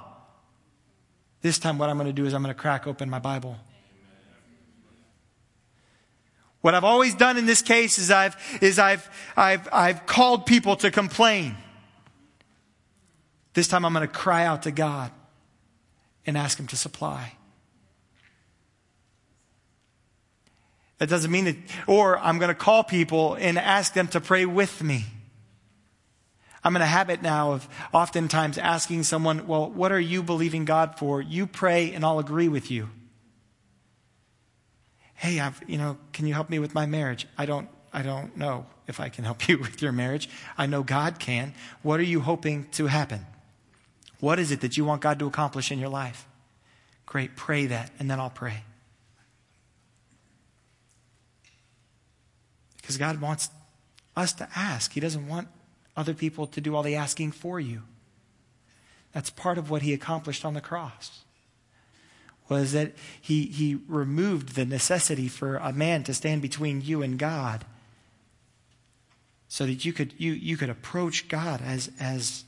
This 1.43 1.59
time, 1.59 1.77
what 1.77 1.91
I'm 1.91 1.99
going 1.99 2.07
to 2.07 2.15
do 2.15 2.25
is 2.25 2.33
I'm 2.33 2.43
going 2.43 2.55
to 2.55 2.59
crack 2.59 2.87
open 2.87 3.11
my 3.11 3.19
Bible. 3.19 3.59
What 6.63 6.75
I've 6.75 6.83
always 6.83 7.15
done 7.15 7.37
in 7.37 7.45
this 7.45 7.61
case 7.61 7.99
is 7.99 8.11
I've, 8.11 8.39
is 8.63 8.79
I've, 8.79 9.07
I've, 9.37 9.69
I've 9.71 10.07
called 10.07 10.47
people 10.47 10.77
to 10.77 10.91
complain. 10.91 11.57
This 13.53 13.69
time 13.69 13.85
I'm 13.85 13.93
going 13.93 14.09
to 14.09 14.15
cry 14.15 14.47
out 14.47 14.63
to 14.63 14.71
God 14.71 15.11
and 16.25 16.39
ask 16.39 16.59
Him 16.59 16.69
to 16.69 16.77
supply. 16.77 17.35
That 20.97 21.11
doesn't 21.11 21.31
mean 21.31 21.45
that, 21.45 21.57
or 21.87 22.19
I'm 22.19 22.39
going 22.39 22.49
to 22.49 22.55
call 22.55 22.83
people 22.83 23.35
and 23.35 23.59
ask 23.59 23.93
them 23.93 24.09
to 24.09 24.23
pray 24.23 24.47
with 24.47 24.83
me. 24.83 25.05
I'm 26.67 26.75
in 26.75 26.83
a 26.83 26.87
habit 26.87 27.23
now 27.23 27.53
of 27.53 27.69
oftentimes 27.95 28.59
asking 28.59 29.05
someone, 29.05 29.47
well, 29.47 29.71
what 29.71 29.93
are 29.93 30.01
you 30.01 30.21
believing 30.21 30.65
God 30.65 30.99
for? 30.99 31.23
You 31.23 31.47
pray 31.47 31.93
and 31.93 32.05
I'll 32.05 32.19
agree 32.19 32.49
with 32.49 32.73
you. 32.73 32.89
Hey, 35.15 35.39
I've, 35.39 35.63
you 35.69 35.79
know, 35.79 35.97
can 36.13 36.27
you 36.27 36.35
help 36.35 36.51
me 36.51 36.59
with 36.59 36.75
my 36.75 36.85
marriage? 36.85 37.29
I 37.39 37.47
don't, 37.47 37.69
I 37.93 38.03
don't 38.03 38.37
know 38.37 38.67
if 38.89 38.99
I 38.99 39.11
can 39.11 39.23
help 39.23 39.47
you 39.49 39.59
with 39.59 39.81
your 39.81 39.93
marriage. 39.93 40.29
I 40.59 40.67
know 40.67 40.83
God 40.83 41.21
can. 41.21 41.55
What 41.83 42.01
are 42.01 42.03
you 42.03 42.19
hoping 42.19 42.67
to 42.73 42.89
happen? 42.89 43.25
What 44.19 44.41
is 44.41 44.51
it 44.51 44.61
that 44.63 44.77
you 44.77 44.85
want 44.85 45.03
God 45.03 45.21
to 45.21 45.29
accomplish 45.29 45.71
in 45.71 45.79
your 45.79 45.89
life? 45.89 46.27
Great, 47.07 47.37
pray 47.37 47.67
that, 47.67 47.93
and 48.01 48.11
then 48.11 48.19
I'll 48.19 48.29
pray. 48.29 48.65
Because 52.79 52.97
God 52.97 53.21
wants 53.21 53.51
us 54.17 54.33
to 54.33 54.49
ask. 54.57 54.93
He 54.93 54.99
doesn't 54.99 55.29
want 55.29 55.47
other 55.97 56.15
people 56.15 56.47
to 56.47 56.61
do 56.61 56.75
all 56.75 56.83
the 56.83 56.95
asking 56.95 57.33
for 57.33 57.59
you. 57.59 57.83
That's 59.13 59.31
part 59.31 59.59
of 59.59 59.71
what 59.71 59.83
he 59.83 59.93
accomplished 59.93 60.45
on 60.45 60.55
the 60.55 60.61
cross. 60.61 61.23
Was 62.49 62.73
that 62.73 62.93
he, 63.21 63.47
he 63.47 63.79
removed 63.89 64.55
the 64.55 64.65
necessity 64.65 65.27
for 65.27 65.57
a 65.57 65.73
man 65.73 66.05
to 66.05 66.15
stand 66.15 66.43
between 66.43 66.81
you 66.81 67.03
and 67.03 67.19
God 67.19 67.65
so 69.49 69.67
that 69.67 69.85
you 69.85 69.93
could, 69.93 70.15
you, 70.19 70.33
you 70.33 70.57
could 70.57 70.71
approach 70.71 71.29
God 71.29 71.61
as, 71.65 71.91
as, 71.99 72.45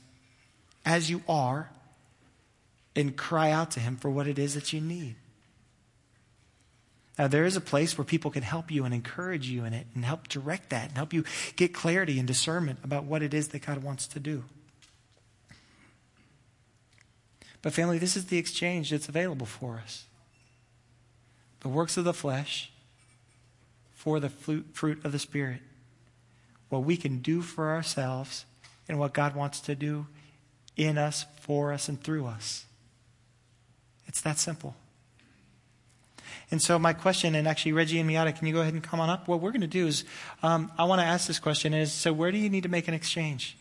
as 0.85 1.09
you 1.09 1.23
are 1.27 1.71
and 2.95 3.17
cry 3.17 3.51
out 3.51 3.71
to 3.71 3.79
him 3.79 3.95
for 3.97 4.09
what 4.09 4.27
it 4.27 4.37
is 4.37 4.53
that 4.53 4.71
you 4.71 4.79
need. 4.79 5.15
Now, 7.19 7.27
there 7.27 7.43
is 7.43 7.57
a 7.57 7.61
place 7.61 7.97
where 7.97 8.05
people 8.05 8.31
can 8.31 8.43
help 8.43 8.71
you 8.71 8.85
and 8.85 8.93
encourage 8.93 9.49
you 9.49 9.65
in 9.65 9.73
it 9.73 9.87
and 9.93 10.05
help 10.05 10.29
direct 10.29 10.69
that 10.69 10.87
and 10.87 10.97
help 10.97 11.11
you 11.11 11.25
get 11.57 11.73
clarity 11.73 12.17
and 12.17 12.25
discernment 12.25 12.79
about 12.81 13.03
what 13.03 13.21
it 13.21 13.33
is 13.33 13.49
that 13.49 13.65
God 13.65 13.83
wants 13.83 14.07
to 14.07 14.21
do. 14.21 14.45
But, 17.61 17.73
family, 17.73 17.97
this 17.97 18.15
is 18.15 18.27
the 18.27 18.37
exchange 18.37 18.91
that's 18.91 19.09
available 19.09 19.45
for 19.45 19.81
us 19.83 20.05
the 21.59 21.67
works 21.67 21.97
of 21.97 22.05
the 22.05 22.13
flesh 22.13 22.71
for 23.93 24.21
the 24.21 24.29
fruit 24.29 25.03
of 25.03 25.11
the 25.11 25.19
Spirit. 25.19 25.59
What 26.69 26.85
we 26.85 26.95
can 26.95 27.19
do 27.19 27.41
for 27.41 27.71
ourselves 27.71 28.45
and 28.87 28.97
what 28.97 29.13
God 29.13 29.35
wants 29.35 29.59
to 29.61 29.75
do 29.75 30.07
in 30.77 30.97
us, 30.97 31.25
for 31.41 31.73
us, 31.73 31.89
and 31.89 32.01
through 32.01 32.27
us. 32.27 32.65
It's 34.07 34.21
that 34.21 34.39
simple. 34.39 34.75
And 36.51 36.61
so 36.61 36.79
my 36.79 36.93
question, 36.93 37.35
and 37.35 37.47
actually 37.47 37.73
Reggie 37.73 37.99
and 37.99 38.09
Miata, 38.09 38.35
can 38.35 38.47
you 38.47 38.53
go 38.53 38.61
ahead 38.61 38.73
and 38.73 38.81
come 38.81 38.99
on 38.99 39.09
up? 39.09 39.27
What 39.27 39.39
we're 39.39 39.51
going 39.51 39.61
to 39.61 39.67
do 39.67 39.85
is, 39.85 40.03
um, 40.41 40.71
I 40.77 40.85
want 40.85 40.99
to 40.99 41.05
ask 41.05 41.27
this 41.27 41.39
question: 41.39 41.73
Is 41.73 41.91
so 41.91 42.11
where 42.11 42.31
do 42.31 42.37
you 42.37 42.49
need 42.49 42.63
to 42.63 42.69
make 42.69 42.87
an 42.87 42.93
exchange? 42.93 43.55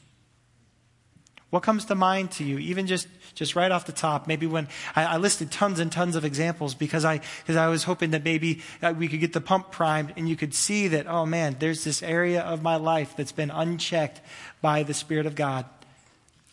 What 1.51 1.62
comes 1.62 1.87
to 1.87 1.94
mind 1.94 2.31
to 2.33 2.44
you, 2.44 2.59
even 2.59 2.87
just, 2.87 3.09
just 3.35 3.57
right 3.57 3.72
off 3.72 3.87
the 3.87 3.92
top? 3.92 4.27
Maybe 4.27 4.46
when 4.46 4.68
I, 4.94 5.05
I 5.05 5.16
listed 5.16 5.51
tons 5.51 5.81
and 5.81 5.90
tons 5.90 6.14
of 6.14 6.24
examples 6.24 6.74
because 6.74 7.07
I, 7.07 7.20
because 7.40 7.57
I 7.57 7.68
was 7.68 7.85
hoping 7.85 8.11
that 8.11 8.22
maybe 8.22 8.61
uh, 8.83 8.92
we 8.96 9.09
could 9.09 9.20
get 9.20 9.33
the 9.33 9.40
pump 9.40 9.70
primed 9.70 10.12
and 10.18 10.29
you 10.29 10.37
could 10.37 10.53
see 10.53 10.88
that, 10.88 11.07
oh 11.07 11.24
man, 11.24 11.57
there's 11.59 11.85
this 11.85 12.03
area 12.03 12.42
of 12.42 12.62
my 12.62 12.77
life 12.77 13.14
that's 13.16 13.33
been 13.33 13.51
unchecked 13.51 14.20
by 14.61 14.83
the 14.83 14.92
Spirit 14.92 15.24
of 15.24 15.35
God. 15.35 15.64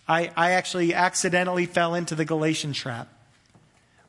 I, 0.08 0.32
I 0.38 0.52
actually 0.52 0.94
accidentally 0.94 1.66
fell 1.66 1.94
into 1.94 2.16
the 2.16 2.24
Galatian 2.24 2.72
trap 2.72 3.10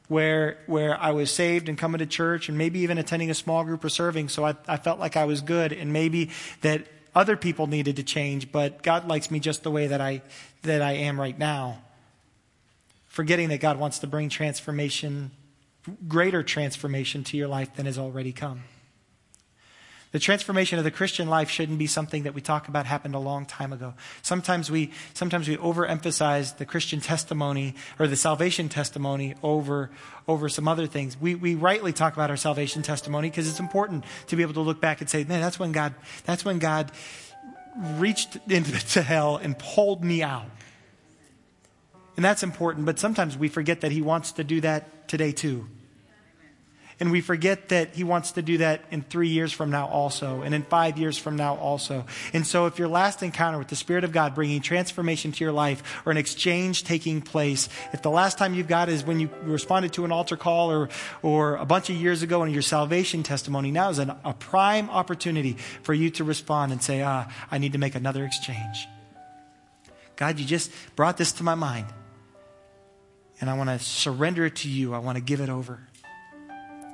where, 0.08 0.58
where 0.66 1.00
I 1.00 1.10
was 1.10 1.30
saved 1.30 1.68
and 1.68 1.76
coming 1.76 1.98
to 1.98 2.06
church 2.06 2.48
and 2.48 2.56
maybe 2.56 2.80
even 2.80 2.98
attending 2.98 3.30
a 3.30 3.34
small 3.34 3.64
group 3.64 3.84
or 3.84 3.88
serving. 3.88 4.28
So 4.28 4.44
I, 4.44 4.54
I 4.68 4.76
felt 4.76 4.98
like 4.98 5.16
I 5.16 5.24
was 5.24 5.40
good 5.40 5.72
and 5.72 5.92
maybe 5.92 6.30
that 6.60 6.86
other 7.14 7.36
people 7.36 7.66
needed 7.66 7.96
to 7.96 8.02
change, 8.02 8.52
but 8.52 8.82
God 8.82 9.08
likes 9.08 9.30
me 9.30 9.40
just 9.40 9.62
the 9.62 9.70
way 9.70 9.86
that 9.86 10.00
I, 10.00 10.22
that 10.62 10.82
I 10.82 10.92
am 10.92 11.18
right 11.18 11.36
now. 11.36 11.82
Forgetting 13.06 13.48
that 13.48 13.60
God 13.60 13.78
wants 13.78 14.00
to 14.00 14.06
bring 14.06 14.28
transformation, 14.28 15.30
greater 16.06 16.42
transformation 16.42 17.24
to 17.24 17.36
your 17.36 17.48
life 17.48 17.74
than 17.74 17.86
has 17.86 17.98
already 17.98 18.32
come. 18.32 18.64
The 20.16 20.20
transformation 20.20 20.78
of 20.78 20.84
the 20.86 20.90
Christian 20.90 21.28
life 21.28 21.50
shouldn't 21.50 21.78
be 21.78 21.86
something 21.86 22.22
that 22.22 22.32
we 22.32 22.40
talk 22.40 22.68
about 22.68 22.86
happened 22.86 23.14
a 23.14 23.18
long 23.18 23.44
time 23.44 23.70
ago. 23.70 23.92
Sometimes 24.22 24.70
we, 24.70 24.90
sometimes 25.12 25.46
we 25.46 25.58
overemphasize 25.58 26.56
the 26.56 26.64
Christian 26.64 27.02
testimony 27.02 27.74
or 27.98 28.06
the 28.06 28.16
salvation 28.16 28.70
testimony 28.70 29.34
over, 29.42 29.90
over 30.26 30.48
some 30.48 30.68
other 30.68 30.86
things. 30.86 31.20
We, 31.20 31.34
we 31.34 31.54
rightly 31.54 31.92
talk 31.92 32.14
about 32.14 32.30
our 32.30 32.38
salvation 32.38 32.80
testimony 32.80 33.28
because 33.28 33.46
it's 33.46 33.60
important 33.60 34.06
to 34.28 34.36
be 34.36 34.42
able 34.42 34.54
to 34.54 34.62
look 34.62 34.80
back 34.80 35.02
and 35.02 35.10
say, 35.10 35.22
man, 35.22 35.42
that's 35.42 35.58
when 35.58 35.72
God, 35.72 35.94
that's 36.24 36.46
when 36.46 36.60
God 36.60 36.92
reached 37.98 38.38
into 38.48 39.02
hell 39.02 39.36
and 39.36 39.58
pulled 39.58 40.02
me 40.02 40.22
out. 40.22 40.48
And 42.16 42.24
that's 42.24 42.42
important, 42.42 42.86
but 42.86 42.98
sometimes 42.98 43.36
we 43.36 43.48
forget 43.48 43.82
that 43.82 43.92
He 43.92 44.00
wants 44.00 44.32
to 44.32 44.44
do 44.44 44.62
that 44.62 45.08
today 45.08 45.32
too. 45.32 45.68
And 46.98 47.10
we 47.10 47.20
forget 47.20 47.68
that 47.68 47.94
He 47.94 48.04
wants 48.04 48.32
to 48.32 48.42
do 48.42 48.58
that 48.58 48.80
in 48.90 49.02
three 49.02 49.28
years 49.28 49.52
from 49.52 49.70
now 49.70 49.86
also, 49.86 50.40
and 50.40 50.54
in 50.54 50.62
five 50.62 50.96
years 50.96 51.18
from 51.18 51.36
now 51.36 51.56
also. 51.56 52.06
And 52.32 52.46
so, 52.46 52.64
if 52.64 52.78
your 52.78 52.88
last 52.88 53.22
encounter 53.22 53.58
with 53.58 53.68
the 53.68 53.76
Spirit 53.76 54.02
of 54.02 54.12
God 54.12 54.34
bringing 54.34 54.62
transformation 54.62 55.30
to 55.32 55.44
your 55.44 55.52
life 55.52 56.02
or 56.06 56.12
an 56.12 56.16
exchange 56.16 56.84
taking 56.84 57.20
place, 57.20 57.68
if 57.92 58.00
the 58.00 58.10
last 58.10 58.38
time 58.38 58.54
you've 58.54 58.68
got 58.68 58.88
is 58.88 59.04
when 59.04 59.20
you 59.20 59.28
responded 59.42 59.92
to 59.94 60.06
an 60.06 60.12
altar 60.12 60.38
call 60.38 60.72
or, 60.72 60.88
or 61.22 61.56
a 61.56 61.66
bunch 61.66 61.90
of 61.90 61.96
years 61.96 62.22
ago 62.22 62.42
in 62.44 62.50
your 62.50 62.62
salvation 62.62 63.22
testimony, 63.22 63.70
now 63.70 63.90
is 63.90 63.98
an, 63.98 64.12
a 64.24 64.32
prime 64.32 64.88
opportunity 64.88 65.58
for 65.82 65.92
you 65.92 66.08
to 66.10 66.24
respond 66.24 66.72
and 66.72 66.82
say, 66.82 67.02
ah, 67.02 67.30
I 67.50 67.58
need 67.58 67.72
to 67.72 67.78
make 67.78 67.94
another 67.94 68.24
exchange. 68.24 68.88
God, 70.16 70.38
you 70.38 70.46
just 70.46 70.72
brought 70.96 71.18
this 71.18 71.32
to 71.32 71.42
my 71.42 71.54
mind. 71.54 71.86
And 73.38 73.50
I 73.50 73.54
want 73.54 73.68
to 73.68 73.78
surrender 73.78 74.46
it 74.46 74.56
to 74.56 74.68
you. 74.70 74.94
I 74.94 74.98
want 74.98 75.16
to 75.16 75.22
give 75.22 75.42
it 75.42 75.50
over. 75.50 75.80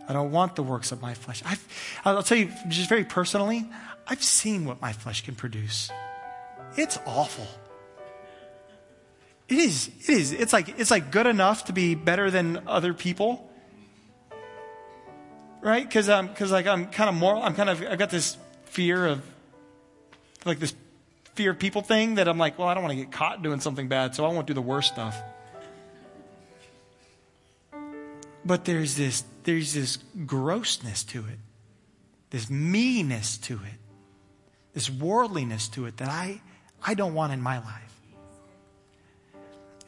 I 0.08 0.12
don't 0.12 0.32
want 0.32 0.56
the 0.56 0.62
works 0.62 0.92
of 0.92 1.00
my 1.00 1.14
flesh. 1.14 1.42
I've, 1.44 2.00
I'll 2.04 2.22
tell 2.22 2.38
you, 2.38 2.50
just 2.68 2.88
very 2.88 3.04
personally, 3.04 3.66
I've 4.06 4.22
seen 4.22 4.64
what 4.64 4.80
my 4.80 4.92
flesh 4.92 5.24
can 5.24 5.34
produce. 5.34 5.90
It's 6.76 6.98
awful. 7.06 7.46
It 9.48 9.58
is. 9.58 9.90
It 10.00 10.08
is. 10.08 10.32
It's 10.32 10.52
like 10.52 10.80
it's 10.80 10.90
like 10.90 11.10
good 11.10 11.26
enough 11.26 11.66
to 11.66 11.72
be 11.72 11.94
better 11.94 12.30
than 12.30 12.62
other 12.66 12.94
people, 12.94 13.50
right? 15.60 15.86
Because 15.86 16.08
I'm 16.08 16.28
because 16.28 16.50
like 16.50 16.66
I'm 16.66 16.86
kind 16.86 17.10
of 17.10 17.14
moral. 17.14 17.42
I'm 17.42 17.54
kind 17.54 17.68
of 17.68 17.82
I've 17.82 17.98
got 17.98 18.10
this 18.10 18.36
fear 18.64 19.06
of 19.06 19.22
like 20.44 20.58
this 20.58 20.74
fear 21.34 21.50
of 21.50 21.58
people 21.58 21.82
thing 21.82 22.16
that 22.16 22.28
I'm 22.28 22.38
like, 22.38 22.58
well, 22.58 22.68
I 22.68 22.74
don't 22.74 22.82
want 22.82 22.96
to 22.96 23.04
get 23.04 23.12
caught 23.12 23.42
doing 23.42 23.60
something 23.60 23.88
bad, 23.88 24.14
so 24.14 24.24
I 24.24 24.28
won't 24.32 24.46
do 24.46 24.54
the 24.54 24.62
worst 24.62 24.92
stuff. 24.92 25.16
But 28.44 28.64
there's 28.64 28.96
this, 28.96 29.24
there's 29.44 29.74
this 29.74 29.98
grossness 30.26 31.04
to 31.04 31.20
it, 31.20 31.38
this 32.30 32.50
meanness 32.50 33.36
to 33.38 33.54
it, 33.54 33.78
this 34.74 34.88
worldliness 34.90 35.68
to 35.68 35.86
it 35.86 35.98
that 35.98 36.08
I, 36.08 36.40
I 36.82 36.94
don't 36.94 37.14
want 37.14 37.32
in 37.32 37.40
my 37.40 37.58
life. 37.58 38.00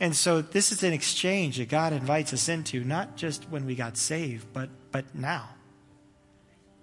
And 0.00 0.14
so 0.14 0.42
this 0.42 0.72
is 0.72 0.82
an 0.82 0.92
exchange 0.92 1.58
that 1.58 1.68
God 1.68 1.92
invites 1.92 2.32
us 2.32 2.48
into, 2.48 2.82
not 2.84 3.16
just 3.16 3.44
when 3.48 3.64
we 3.64 3.74
got 3.74 3.96
saved, 3.96 4.46
but, 4.52 4.68
but 4.90 5.14
now, 5.14 5.48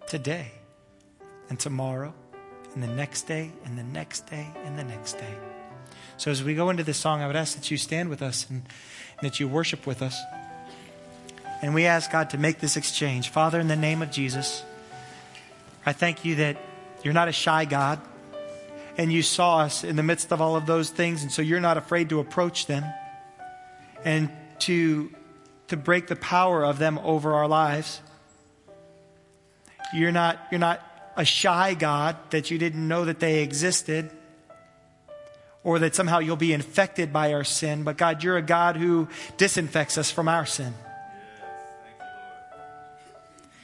today, 0.08 0.52
and 1.50 1.60
tomorrow, 1.60 2.14
and 2.74 2.82
the 2.82 2.88
next 2.88 3.24
day, 3.24 3.52
and 3.66 3.78
the 3.78 3.84
next 3.84 4.30
day, 4.30 4.48
and 4.64 4.80
the 4.80 4.84
next 4.84 5.14
day. 5.14 5.36
So 6.18 6.32
as 6.32 6.44
we 6.44 6.56
go 6.56 6.70
into 6.70 6.84
this 6.84 6.98
song, 6.98 7.22
I 7.22 7.28
would 7.28 7.36
ask 7.36 7.56
that 7.56 7.70
you 7.70 7.78
stand 7.78 8.10
with 8.10 8.22
us 8.22 8.50
and, 8.50 8.64
and 9.20 9.30
that 9.30 9.40
you 9.40 9.48
worship 9.48 9.86
with 9.86 10.02
us. 10.02 10.18
And 11.62 11.74
we 11.76 11.86
ask 11.86 12.12
God 12.12 12.32
to 12.32 12.38
make 12.38 12.60
this 12.60 12.76
exchange. 12.76 13.30
Father, 13.30 13.60
in 13.60 13.68
the 13.68 13.76
name 13.76 14.02
of 14.02 14.10
Jesus, 14.12 14.64
I 15.86 15.94
thank 15.94 16.26
you 16.26 16.36
that 16.36 16.58
you're 17.04 17.14
not 17.14 17.28
a 17.28 17.32
shy 17.32 17.66
God 17.66 18.00
and 18.98 19.12
you 19.12 19.22
saw 19.22 19.60
us 19.60 19.84
in 19.84 19.96
the 19.96 20.04
midst 20.04 20.32
of 20.32 20.42
all 20.42 20.56
of 20.56 20.66
those 20.66 20.90
things, 20.90 21.24
and 21.24 21.32
so 21.32 21.42
you're 21.42 21.62
not 21.62 21.78
afraid 21.78 22.10
to 22.10 22.20
approach 22.20 22.66
them 22.66 22.84
and 24.04 24.30
to, 24.60 25.12
to 25.70 25.78
break 25.78 26.08
the 26.08 26.16
power 26.16 26.64
of 26.64 26.78
them 26.78 27.00
over 27.00 27.34
our 27.34 27.48
lives. 27.48 28.02
You're 29.94 30.12
not, 30.12 30.40
you're 30.52 30.60
not 30.60 30.82
a 31.16 31.26
shy 31.26 31.74
God 31.74 32.18
that 32.32 32.52
you 32.52 32.58
didn't 32.58 32.86
know 32.86 33.06
that 33.06 33.20
they 33.20 33.44
existed 33.44 34.12
or 35.64 35.80
that 35.80 35.96
somehow 35.96 36.20
you'll 36.20 36.36
be 36.36 36.54
infected 36.54 37.14
by 37.14 37.34
our 37.34 37.44
sin, 37.44 37.84
but 37.84 37.98
God, 37.98 38.24
you're 38.24 38.38
a 38.38 38.42
God 38.42 38.76
who 38.76 39.08
disinfects 39.38 39.98
us 39.98 40.12
from 40.12 40.28
our 40.28 40.46
sin. 40.46 40.74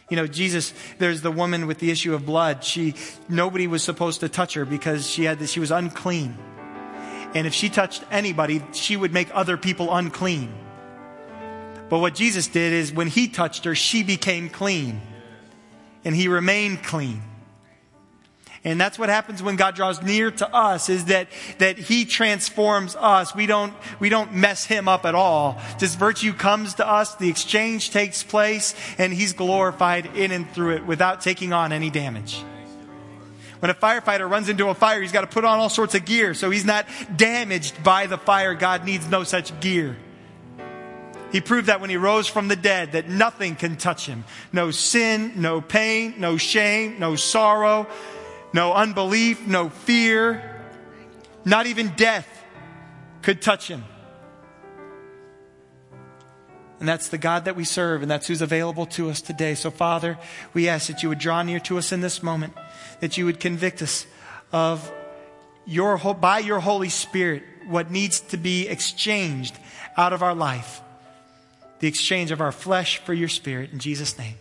You 0.09 0.15
know, 0.15 0.27
Jesus, 0.27 0.73
there's 0.99 1.21
the 1.21 1.31
woman 1.31 1.67
with 1.67 1.79
the 1.79 1.91
issue 1.91 2.13
of 2.13 2.25
blood. 2.25 2.63
She, 2.63 2.95
nobody 3.27 3.67
was 3.67 3.83
supposed 3.83 4.21
to 4.21 4.29
touch 4.29 4.53
her 4.53 4.63
because 4.63 5.07
she 5.07 5.25
had, 5.25 5.47
she 5.49 5.59
was 5.59 5.71
unclean. 5.71 6.37
And 7.33 7.45
if 7.45 7.53
she 7.53 7.67
touched 7.67 8.03
anybody, 8.09 8.63
she 8.71 8.95
would 8.95 9.13
make 9.13 9.27
other 9.33 9.57
people 9.57 9.93
unclean. 9.93 10.53
But 11.89 11.99
what 11.99 12.15
Jesus 12.15 12.47
did 12.47 12.73
is 12.73 12.93
when 12.93 13.07
he 13.07 13.27
touched 13.27 13.65
her, 13.65 13.75
she 13.75 14.03
became 14.03 14.49
clean. 14.49 15.01
And 16.05 16.15
he 16.15 16.29
remained 16.29 16.83
clean. 16.83 17.21
And 18.63 18.79
that's 18.79 18.97
what 18.99 19.09
happens 19.09 19.41
when 19.41 19.55
God 19.55 19.75
draws 19.75 20.01
near 20.01 20.31
to 20.31 20.53
us 20.53 20.89
is 20.89 21.05
that, 21.05 21.27
that 21.59 21.77
He 21.77 22.05
transforms 22.05 22.95
us. 22.95 23.35
We 23.35 23.45
don't, 23.45 23.73
we 23.99 24.09
don't 24.09 24.33
mess 24.33 24.65
Him 24.65 24.87
up 24.87 25.05
at 25.05 25.15
all. 25.15 25.61
Just 25.79 25.97
virtue 25.97 26.33
comes 26.33 26.75
to 26.75 26.87
us, 26.87 27.15
the 27.15 27.29
exchange 27.29 27.91
takes 27.91 28.23
place, 28.23 28.75
and 28.97 29.13
He's 29.13 29.33
glorified 29.33 30.17
in 30.17 30.31
and 30.31 30.49
through 30.51 30.75
it 30.75 30.85
without 30.85 31.21
taking 31.21 31.53
on 31.53 31.71
any 31.71 31.89
damage. 31.89 32.43
When 33.59 33.71
a 33.71 33.73
firefighter 33.73 34.29
runs 34.29 34.49
into 34.49 34.69
a 34.69 34.75
fire, 34.75 35.01
he's 35.01 35.11
got 35.11 35.21
to 35.21 35.27
put 35.27 35.43
on 35.43 35.57
all 35.57 35.69
sorts 35.69 35.95
of 35.95 36.05
gear, 36.05 36.33
so 36.33 36.51
he's 36.51 36.65
not 36.65 36.85
damaged 37.15 37.83
by 37.83 38.05
the 38.05 38.17
fire. 38.17 38.53
God 38.53 38.85
needs 38.85 39.09
no 39.09 39.23
such 39.23 39.59
gear. 39.59 39.97
He 41.31 41.41
proved 41.41 41.67
that 41.67 41.81
when 41.81 41.89
he 41.89 41.97
rose 41.97 42.27
from 42.27 42.47
the 42.47 42.55
dead, 42.55 42.93
that 42.93 43.09
nothing 43.09 43.55
can 43.55 43.75
touch 43.75 44.05
him. 44.05 44.23
No 44.53 44.71
sin, 44.71 45.33
no 45.35 45.59
pain, 45.59 46.15
no 46.19 46.37
shame, 46.37 46.99
no 46.99 47.15
sorrow, 47.15 47.87
no 48.53 48.73
unbelief, 48.73 49.45
no 49.45 49.69
fear, 49.69 50.61
not 51.45 51.65
even 51.65 51.89
death 51.95 52.27
could 53.21 53.41
touch 53.41 53.67
him. 53.67 53.83
And 56.79 56.87
that's 56.87 57.09
the 57.09 57.17
God 57.17 57.45
that 57.45 57.55
we 57.55 57.63
serve, 57.63 58.01
and 58.03 58.11
that's 58.11 58.27
who's 58.27 58.41
available 58.41 58.85
to 58.87 59.09
us 59.09 59.21
today. 59.21 59.55
So, 59.55 59.71
Father, 59.71 60.17
we 60.53 60.69
ask 60.69 60.87
that 60.87 61.01
you 61.01 61.09
would 61.09 61.17
draw 61.17 61.41
near 61.41 61.59
to 61.61 61.77
us 61.77 61.91
in 61.91 62.01
this 62.01 62.21
moment, 62.21 62.53
that 62.99 63.17
you 63.17 63.25
would 63.25 63.39
convict 63.39 63.81
us 63.81 64.05
of 64.51 64.91
your, 65.65 65.97
by 65.97 66.39
your 66.39 66.59
Holy 66.59 66.89
Spirit, 66.89 67.43
what 67.67 67.89
needs 67.89 68.19
to 68.21 68.37
be 68.37 68.67
exchanged 68.67 69.57
out 69.97 70.13
of 70.13 70.21
our 70.21 70.35
life. 70.35 70.81
The 71.79 71.87
exchange 71.87 72.31
of 72.31 72.41
our 72.41 72.51
flesh 72.51 72.99
for 72.99 73.13
your 73.13 73.27
spirit. 73.27 73.71
In 73.71 73.79
Jesus' 73.79 74.17
name. 74.17 74.35